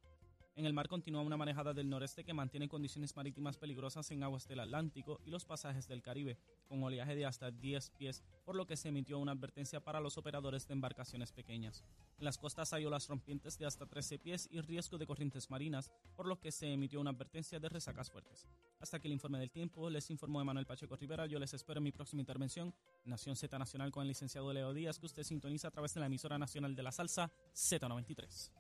En 0.59 0.65
el 0.65 0.73
mar 0.73 0.89
continúa 0.89 1.21
una 1.21 1.37
marejada 1.37 1.73
del 1.73 1.89
noreste 1.89 2.25
que 2.25 2.33
mantiene 2.33 2.67
condiciones 2.67 3.15
marítimas 3.15 3.55
peligrosas 3.55 4.11
en 4.11 4.21
aguas 4.23 4.45
del 4.45 4.59
Atlántico 4.59 5.21
y 5.23 5.29
los 5.29 5.45
pasajes 5.45 5.87
del 5.87 6.01
Caribe, 6.01 6.37
con 6.67 6.83
oleaje 6.83 7.15
de 7.15 7.25
hasta 7.25 7.49
10 7.49 7.91
pies, 7.91 8.21
por 8.43 8.57
lo 8.57 8.67
que 8.67 8.75
se 8.75 8.89
emitió 8.89 9.19
una 9.19 9.31
advertencia 9.31 9.79
para 9.79 10.01
los 10.01 10.17
operadores 10.17 10.67
de 10.67 10.73
embarcaciones 10.73 11.31
pequeñas. 11.31 11.85
En 12.17 12.25
las 12.25 12.37
costas 12.37 12.73
hay 12.73 12.83
olas 12.83 13.07
rompientes 13.07 13.57
de 13.57 13.67
hasta 13.67 13.85
13 13.85 14.19
pies 14.19 14.49
y 14.51 14.59
riesgo 14.59 14.97
de 14.97 15.07
corrientes 15.07 15.49
marinas, 15.49 15.93
por 16.17 16.27
lo 16.27 16.41
que 16.41 16.51
se 16.51 16.73
emitió 16.73 16.99
una 16.99 17.11
advertencia 17.11 17.57
de 17.57 17.69
resacas 17.69 18.11
fuertes. 18.11 18.45
Hasta 18.81 18.97
aquí 18.97 19.07
el 19.07 19.13
informe 19.13 19.39
del 19.39 19.51
tiempo, 19.51 19.89
les 19.89 20.09
informó 20.11 20.41
Emanuel 20.41 20.65
Pacheco 20.65 20.97
Rivera, 20.97 21.25
yo 21.25 21.39
les 21.39 21.53
espero 21.53 21.77
en 21.77 21.85
mi 21.85 21.93
próxima 21.93 22.19
intervención, 22.19 22.75
Nación 23.05 23.37
Z 23.37 23.57
Nacional 23.57 23.93
con 23.93 24.01
el 24.01 24.09
licenciado 24.09 24.51
Leo 24.51 24.73
Díaz, 24.73 24.99
que 24.99 25.05
usted 25.05 25.23
sintoniza 25.23 25.69
a 25.69 25.71
través 25.71 25.93
de 25.93 26.01
la 26.01 26.07
emisora 26.07 26.37
nacional 26.37 26.75
de 26.75 26.83
la 26.83 26.91
salsa 26.91 27.31
Z93. 27.55 28.58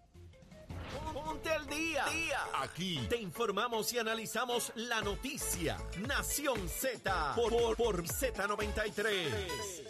Ponte 1.13 1.49
al 1.49 1.65
día. 1.67 2.05
Aquí 2.55 3.05
te 3.09 3.17
informamos 3.17 3.91
y 3.93 3.99
analizamos 3.99 4.71
la 4.75 5.01
noticia. 5.01 5.77
Nación 6.07 6.67
Z 6.69 7.33
por, 7.35 7.51
por, 7.51 7.75
por 7.75 8.03
Z93. 8.03 9.88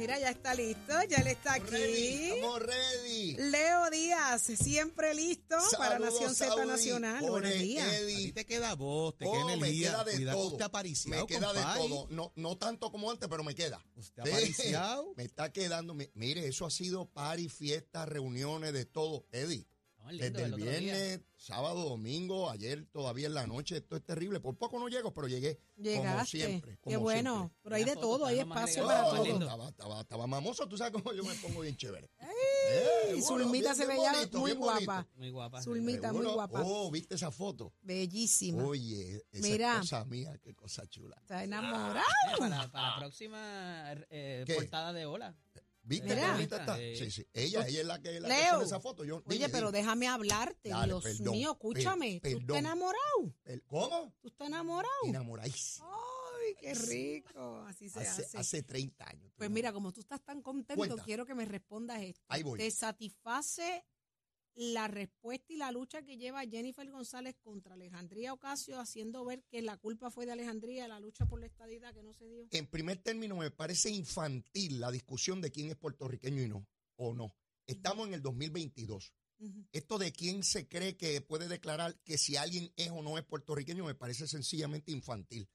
Mira, 0.00 0.18
ya 0.18 0.30
está 0.30 0.54
listo, 0.54 0.94
ya 1.10 1.18
él 1.18 1.26
está 1.26 1.52
aquí. 1.54 1.74
Estamos 1.74 2.62
ready. 2.62 3.36
Leo 3.36 3.90
Díaz, 3.90 4.40
siempre 4.40 5.12
listo 5.12 5.56
para 5.76 5.98
Nación 5.98 6.34
Z. 6.34 6.64
Nacional. 6.64 7.22
Buenos 7.28 7.52
días. 7.52 7.86
Eddie. 7.92 8.32
te 8.32 8.46
queda 8.46 8.74
voz, 8.76 9.18
te 9.18 9.26
Oh, 9.26 9.32
queda 9.32 9.56
me 9.58 9.70
queda 9.70 10.02
de 10.04 10.12
Cuidado, 10.14 10.38
todo. 10.38 10.48
usted 10.52 10.64
apariciado, 10.64 11.20
Me 11.20 11.26
queda 11.26 11.52
de 11.52 11.60
todo. 11.78 12.06
No, 12.08 12.32
no 12.34 12.56
tanto 12.56 12.90
como 12.90 13.10
antes, 13.10 13.28
pero 13.28 13.44
me 13.44 13.54
queda. 13.54 13.84
Usted 13.94 14.22
Sí. 14.24 14.30
apariciado. 14.30 15.12
Me 15.18 15.24
está 15.24 15.52
quedando. 15.52 15.92
mi- 15.92 16.08
Mire, 16.14 16.46
eso 16.48 16.64
ha 16.64 16.70
sido 16.70 17.04
party, 17.04 17.50
fiestas, 17.50 18.08
reuniones, 18.08 18.72
de 18.72 18.86
todo. 18.86 19.26
Eddie, 19.32 19.66
Estaban 20.00 20.16
lindos 20.16 20.32
Desde 20.32 20.44
el 20.46 20.54
otro 20.54 20.64
día. 20.64 20.78
viernes, 20.80 21.20
sábado, 21.36 21.88
domingo, 21.88 22.50
ayer 22.50 22.86
todavía 22.90 23.26
en 23.26 23.34
la 23.34 23.46
noche, 23.46 23.76
esto 23.76 23.96
es 23.96 24.02
terrible. 24.04 24.40
Por 24.40 24.56
poco 24.56 24.78
no 24.78 24.88
llego, 24.88 25.12
pero 25.12 25.28
llegué. 25.28 25.56
Como 25.76 25.84
Llegaste. 25.84 26.38
siempre. 26.38 26.72
Qué 26.82 26.90
como 26.94 27.00
bueno. 27.00 27.34
siempre. 27.36 27.58
Pero 27.62 27.76
hay 27.76 27.84
de 27.84 27.94
foto, 27.94 28.00
todo, 28.00 28.26
hay 28.26 28.38
espacio 28.40 28.86
para 28.86 29.04
todo. 29.04 29.24
estaba, 29.24 29.68
estaba, 29.68 30.00
estaba 30.00 30.26
mamoso, 30.26 30.66
tú 30.68 30.76
sabes 30.76 30.92
cómo 30.92 31.12
yo 31.12 31.22
me 31.24 31.34
pongo 31.34 31.60
bien 31.60 31.76
chévere. 31.76 32.10
Y 33.14 33.18
Eh, 33.18 33.22
Zulmita 33.22 33.74
bien- 33.74 33.76
se 33.76 33.86
veía 33.86 34.12
muy 34.32 34.52
guapa. 34.52 35.06
Muy 35.16 35.30
guapa. 35.30 35.62
Zulmita, 35.62 36.12
muy 36.12 36.26
guapa. 36.26 36.62
Oh, 36.64 36.90
¿viste 36.90 37.14
esa 37.16 37.30
foto? 37.30 37.72
Bellísima. 37.82 38.64
Oye, 38.64 39.22
esa 39.32 39.42
Mira. 39.48 39.78
cosa 39.80 40.04
mía, 40.04 40.38
qué 40.42 40.54
cosa 40.54 40.86
chula. 40.86 41.16
Está 41.20 41.44
enamorada. 41.44 42.00
Eh, 42.00 42.38
para, 42.38 42.70
para 42.70 42.88
la 42.90 42.98
próxima 42.98 43.92
eh, 44.10 44.44
portada 44.54 44.92
de 44.92 45.06
Ola. 45.06 45.34
¿Viste 45.90 46.06
Mira. 46.14 46.20
qué 46.26 46.32
bonita 46.32 46.56
está? 46.58 46.80
Eh, 46.80 46.94
Sí, 46.96 47.10
sí. 47.10 47.26
Ella, 47.34 47.66
ella 47.66 47.80
es 47.80 47.86
la 47.86 48.00
que, 48.00 48.20
la 48.20 48.28
que 48.28 48.34
Leo. 48.34 48.62
esa 48.62 48.78
foto. 48.78 49.04
Yo, 49.04 49.16
Oye, 49.26 49.38
dime, 49.38 49.48
pero 49.48 49.66
dime. 49.72 49.78
déjame 49.78 50.06
hablarte. 50.06 50.68
Dale, 50.68 50.86
Dios 50.86 51.02
perdón, 51.02 51.32
mío, 51.34 51.58
per- 51.58 51.70
escúchame. 51.78 52.14
¿Tú 52.14 52.20
perdón. 52.22 52.40
estás 52.42 52.58
enamorado? 52.58 53.34
El- 53.44 53.62
¿Cómo? 53.64 54.14
¿Tú 54.20 54.28
estás 54.28 54.46
enamorado? 54.46 54.94
Enamoradísimo. 55.04 55.88
Ay, 55.90 56.54
qué 56.60 56.74
rico. 56.74 57.64
Así 57.66 57.88
se 57.90 58.00
Hace, 58.00 58.22
hace. 58.24 58.38
hace 58.38 58.62
30 58.62 59.04
años. 59.08 59.32
Pues 59.36 59.50
mira, 59.50 59.72
como 59.72 59.92
tú 59.92 60.00
estás 60.00 60.22
tan 60.24 60.40
contento, 60.42 60.76
Cuenta. 60.76 61.02
quiero 61.04 61.26
que 61.26 61.34
me 61.34 61.44
respondas 61.44 62.00
esto. 62.02 62.22
Ahí 62.28 62.44
voy. 62.44 62.56
¿Te 62.58 62.70
satisface 62.70 63.84
la 64.54 64.88
respuesta 64.88 65.52
y 65.52 65.56
la 65.56 65.72
lucha 65.72 66.02
que 66.02 66.16
lleva 66.16 66.46
Jennifer 66.46 66.88
González 66.90 67.36
contra 67.40 67.74
Alejandría 67.74 68.32
Ocasio, 68.32 68.78
haciendo 68.80 69.24
ver 69.24 69.44
que 69.44 69.62
la 69.62 69.76
culpa 69.76 70.10
fue 70.10 70.26
de 70.26 70.32
Alejandría, 70.32 70.88
la 70.88 71.00
lucha 71.00 71.26
por 71.26 71.40
la 71.40 71.46
estadidad 71.46 71.94
que 71.94 72.02
no 72.02 72.12
se 72.12 72.26
dio? 72.26 72.48
En 72.50 72.66
primer 72.66 72.98
término, 72.98 73.36
me 73.36 73.50
parece 73.50 73.90
infantil 73.90 74.80
la 74.80 74.90
discusión 74.90 75.40
de 75.40 75.50
quién 75.50 75.70
es 75.70 75.76
puertorriqueño 75.76 76.42
y 76.42 76.48
no, 76.48 76.66
o 76.96 77.14
no. 77.14 77.34
Estamos 77.66 78.08
en 78.08 78.14
el 78.14 78.22
2022. 78.22 79.14
Ujú. 79.38 79.66
Esto 79.72 79.98
de 79.98 80.12
quién 80.12 80.42
se 80.42 80.68
cree 80.68 80.96
que 80.96 81.20
puede 81.20 81.48
declarar 81.48 81.98
que 82.04 82.18
si 82.18 82.36
alguien 82.36 82.72
es 82.76 82.90
o 82.90 83.02
no 83.02 83.16
es 83.16 83.24
puertorriqueño 83.24 83.84
me 83.84 83.94
parece 83.94 84.26
sencillamente 84.26 84.92
infantil. 84.92 85.48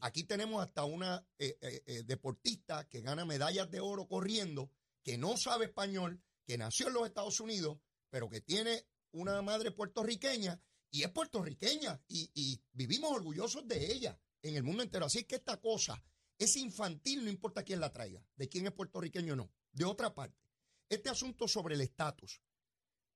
Aquí 0.00 0.24
tenemos 0.24 0.62
hasta 0.62 0.84
una 0.84 1.26
eh, 1.38 1.56
eh, 1.60 1.82
eh, 1.86 2.02
deportista 2.04 2.88
que 2.88 3.00
gana 3.00 3.24
medallas 3.24 3.70
de 3.70 3.80
oro 3.80 4.06
corriendo, 4.06 4.70
que 5.02 5.16
no 5.16 5.36
sabe 5.36 5.66
español, 5.66 6.22
que 6.44 6.58
nació 6.58 6.88
en 6.88 6.94
los 6.94 7.06
Estados 7.06 7.40
Unidos, 7.40 7.78
pero 8.10 8.28
que 8.28 8.40
tiene 8.40 8.86
una 9.12 9.40
madre 9.42 9.70
puertorriqueña 9.70 10.60
y 10.90 11.02
es 11.02 11.10
puertorriqueña 11.10 12.02
y, 12.08 12.30
y 12.34 12.60
vivimos 12.72 13.12
orgullosos 13.12 13.66
de 13.66 13.92
ella 13.92 14.20
en 14.42 14.56
el 14.56 14.62
mundo 14.62 14.82
entero. 14.82 15.06
Así 15.06 15.24
que 15.24 15.36
esta 15.36 15.60
cosa 15.60 16.02
es 16.38 16.56
infantil, 16.56 17.24
no 17.24 17.30
importa 17.30 17.62
quién 17.62 17.80
la 17.80 17.92
traiga, 17.92 18.24
de 18.36 18.48
quién 18.48 18.66
es 18.66 18.72
puertorriqueño 18.72 19.34
o 19.34 19.36
no. 19.36 19.52
De 19.72 19.84
otra 19.84 20.14
parte, 20.14 20.42
este 20.88 21.08
asunto 21.08 21.46
sobre 21.46 21.74
el 21.74 21.80
estatus. 21.82 22.42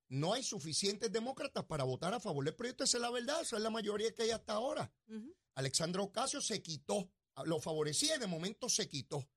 No 0.08 0.34
hay 0.34 0.42
suficientes 0.42 1.10
demócratas 1.10 1.64
para 1.64 1.84
votar 1.84 2.12
a 2.14 2.20
favor 2.20 2.44
del 2.44 2.54
proyecto, 2.54 2.84
esa 2.84 2.98
es 2.98 3.00
la 3.00 3.10
verdad, 3.10 3.40
esa 3.40 3.56
es 3.56 3.62
la 3.62 3.70
mayoría 3.70 4.14
que 4.14 4.22
hay 4.22 4.30
hasta 4.30 4.52
ahora. 4.52 4.92
Ujú. 5.08 5.34
Alexandra 5.54 6.02
Ocasio 6.02 6.40
se 6.40 6.62
quitó, 6.62 7.10
lo 7.46 7.60
favorecía 7.60 8.16
y 8.16 8.18
de 8.20 8.26
momento 8.26 8.68
se 8.68 8.88
quitó. 8.88 9.28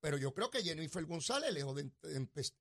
Pero 0.00 0.18
yo 0.18 0.32
creo 0.34 0.50
que 0.50 0.62
Jennifer 0.62 1.04
González, 1.04 1.52
lejos 1.52 1.76
de 1.76 1.90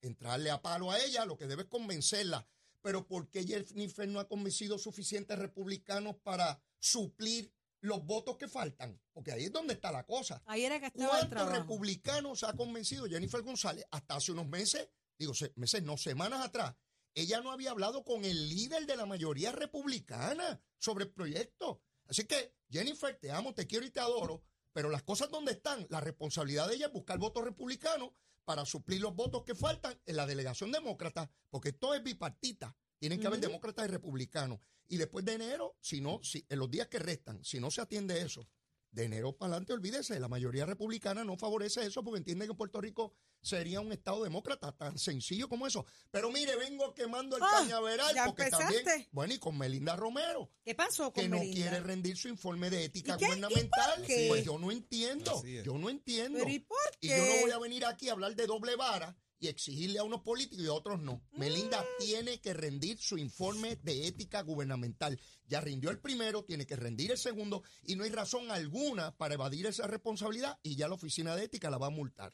entrarle 0.01 0.49
a 0.51 0.61
palo 0.61 0.91
a 0.91 0.99
ella, 0.99 1.25
lo 1.25 1.37
que 1.37 1.47
debe 1.47 1.63
es 1.63 1.67
convencerla. 1.69 2.47
Pero 2.81 3.07
¿por 3.07 3.29
qué 3.29 3.43
Jennifer 3.45 4.07
no 4.07 4.19
ha 4.19 4.27
convencido 4.27 4.77
suficientes 4.77 5.37
republicanos 5.39 6.15
para 6.17 6.61
suplir 6.79 7.51
los 7.81 8.03
votos 8.05 8.37
que 8.37 8.47
faltan? 8.47 8.99
Porque 9.11 9.31
ahí 9.31 9.45
es 9.45 9.51
donde 9.51 9.73
está 9.73 9.91
la 9.91 10.05
cosa. 10.05 10.41
Ahí 10.45 10.63
era 10.65 10.79
que 10.79 10.87
estaba 10.87 11.09
¿Cuántos 11.09 11.51
republicanos 11.51 12.43
ha 12.43 12.53
convencido 12.53 13.05
Jennifer 13.07 13.41
González 13.41 13.85
hasta 13.91 14.15
hace 14.15 14.31
unos 14.31 14.47
meses? 14.47 14.87
Digo, 15.17 15.33
se- 15.33 15.51
meses, 15.55 15.83
no, 15.83 15.97
semanas 15.97 16.45
atrás. 16.45 16.75
Ella 17.15 17.41
no 17.41 17.51
había 17.51 17.71
hablado 17.71 18.03
con 18.03 18.25
el 18.25 18.49
líder 18.49 18.85
de 18.85 18.97
la 18.97 19.05
mayoría 19.05 19.51
republicana 19.51 20.61
sobre 20.77 21.05
el 21.05 21.11
proyecto. 21.11 21.81
Así 22.07 22.25
que, 22.25 22.53
Jennifer, 22.69 23.17
te 23.17 23.31
amo, 23.31 23.53
te 23.53 23.65
quiero 23.65 23.85
y 23.85 23.89
te 23.89 23.99
adoro, 23.99 24.43
pero 24.75 24.89
las 24.89 25.03
cosas 25.03 25.31
donde 25.31 25.53
están, 25.53 25.87
la 25.89 26.01
responsabilidad 26.01 26.67
de 26.67 26.75
ella 26.75 26.87
es 26.87 26.91
buscar 26.91 27.17
votos 27.17 27.45
republicanos 27.45 28.09
para 28.43 28.65
suplir 28.65 28.99
los 28.99 29.15
votos 29.15 29.45
que 29.45 29.55
faltan 29.55 29.97
en 30.05 30.17
la 30.17 30.25
delegación 30.27 30.69
demócrata, 30.69 31.31
porque 31.49 31.69
esto 31.69 31.93
es 31.95 32.03
bipartita. 32.03 32.75
Tienen 32.99 33.21
que 33.21 33.27
haber 33.27 33.39
demócratas 33.39 33.85
y 33.85 33.87
republicanos. 33.87 34.59
Y 34.89 34.97
después 34.97 35.23
de 35.23 35.35
enero, 35.35 35.77
si 35.79 36.01
no, 36.01 36.19
si, 36.23 36.45
en 36.49 36.59
los 36.59 36.69
días 36.69 36.89
que 36.89 36.99
restan, 36.99 37.41
si 37.41 37.61
no 37.61 37.71
se 37.71 37.79
atiende 37.79 38.21
eso, 38.21 38.49
de 38.95 39.03
enero 39.03 39.35
para 39.37 39.51
adelante, 39.51 39.73
olvídese, 39.73 40.19
la 40.19 40.29
mayoría 40.29 40.65
republicana 40.65 41.23
no 41.25 41.37
favorece 41.37 41.85
eso 41.85 42.01
porque 42.03 42.19
entiende 42.19 42.47
que 42.47 42.53
Puerto 42.53 42.79
Rico 42.79 43.13
sería 43.41 43.81
un 43.81 43.91
estado 43.91 44.23
demócrata, 44.23 44.71
tan 44.71 44.97
sencillo 44.97 45.47
como 45.49 45.67
eso. 45.67 45.85
Pero 46.11 46.31
mire, 46.31 46.55
vengo 46.55 46.93
quemando 46.93 47.35
el 47.37 47.43
Ah, 47.43 47.49
cañaveral 47.59 48.15
porque 48.25 48.43
empezaste. 48.43 48.83
también, 48.83 49.07
bueno, 49.11 49.33
y 49.33 49.37
con 49.37 49.57
Melinda 49.57 49.95
Romero, 49.97 50.49
¿Qué 50.63 50.73
pasó 50.73 51.11
con 51.11 51.21
que 51.23 51.29
no 51.29 51.39
quiere 51.39 51.81
rendir 51.81 52.15
su 52.17 52.29
informe 52.29 52.69
de 52.69 52.85
ética 52.85 53.15
¿Y 53.15 53.17
qué? 53.17 53.25
¿Y 53.25 53.27
gubernamental. 53.27 53.95
por 53.97 54.05
qué? 54.07 54.25
Pues 54.29 54.45
yo 54.45 54.57
no 54.57 54.71
entiendo, 54.71 55.43
yo 55.43 55.77
no 55.77 55.89
entiendo. 55.89 56.39
¿Pero 56.39 56.49
y 56.49 56.59
por 56.59 56.77
Y 57.01 57.09
qué? 57.09 57.17
yo 57.17 57.25
no 57.35 57.41
voy 57.41 57.51
a 57.51 57.59
venir 57.59 57.85
aquí 57.85 58.07
a 58.09 58.13
hablar 58.13 58.35
de 58.35 58.47
doble 58.47 58.75
vara 58.77 59.15
y 59.39 59.47
exigirle 59.47 59.99
a 59.99 60.03
unos 60.03 60.21
políticos 60.21 60.63
y 60.63 60.67
a 60.67 60.73
otros 60.73 60.99
no. 61.01 61.21
Melinda 61.33 61.81
Mm. 61.81 62.03
tiene 62.03 62.39
que 62.41 62.53
rendir 62.53 62.97
su 62.99 63.17
informe 63.17 63.75
de 63.77 64.07
ética 64.07 64.41
gubernamental. 64.41 65.19
Ya 65.47 65.61
rindió 65.61 65.89
el 65.91 65.99
primero, 65.99 66.43
tiene 66.43 66.65
que 66.65 66.75
rendir 66.75 67.11
el 67.11 67.17
segundo 67.17 67.61
y 67.83 67.95
no 67.95 68.03
hay 68.03 68.09
razón 68.11 68.49
alguna 68.51 69.15
para 69.15 69.33
evadir 69.35 69.65
esa 69.65 69.87
responsabilidad 69.87 70.57
y 70.63 70.75
ya 70.75 70.87
la 70.87 70.95
oficina 70.95 71.35
de 71.35 71.43
ética 71.45 71.69
la 71.69 71.77
va 71.77 71.87
a 71.87 71.91
multar. 71.91 72.33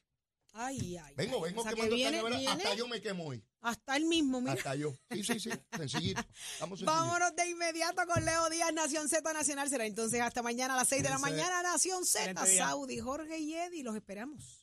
Ay, 0.53 0.97
ay. 0.97 1.13
Vengo, 1.15 1.37
ay. 1.37 1.51
vengo 1.51 1.61
O 1.61 1.63
sea, 1.63 1.71
que 1.71 1.75
quemando 1.77 1.95
viene- 1.95 2.21
viene 2.23 2.47
Hasta 2.47 2.75
yo 2.75 2.85
me 2.87 3.01
quemo 3.01 3.25
hoy. 3.27 3.41
Hasta 3.61 3.95
el 3.95 4.03
mismo, 4.05 4.41
mira. 4.41 4.53
Hasta 4.53 4.75
yo. 4.75 4.93
Sí, 5.09 5.23
sí, 5.23 5.39
sí. 5.39 5.49
Sencillito. 5.77 6.21
Vamos. 6.59 6.83
Vámonos 6.83 7.33
de 7.37 7.49
inmediato 7.49 8.01
con 8.05 8.25
Leo 8.25 8.49
Díaz, 8.49 8.73
Nación 8.73 9.07
Z 9.07 9.31
Nacional. 9.31 9.69
Será 9.69 9.85
entonces 9.85 10.19
hasta 10.19 10.41
mañana 10.41 10.73
a 10.73 10.77
las 10.77 10.89
6 10.89 11.03
de 11.03 11.09
la 11.09 11.19
mañana, 11.19 11.63
Nación 11.63 12.05
Z. 12.05 12.45
Saudi, 12.45 12.99
Jorge 12.99 13.37
y 13.39 13.53
Eddie. 13.53 13.81
Los 13.83 13.95
esperamos. 13.95 14.60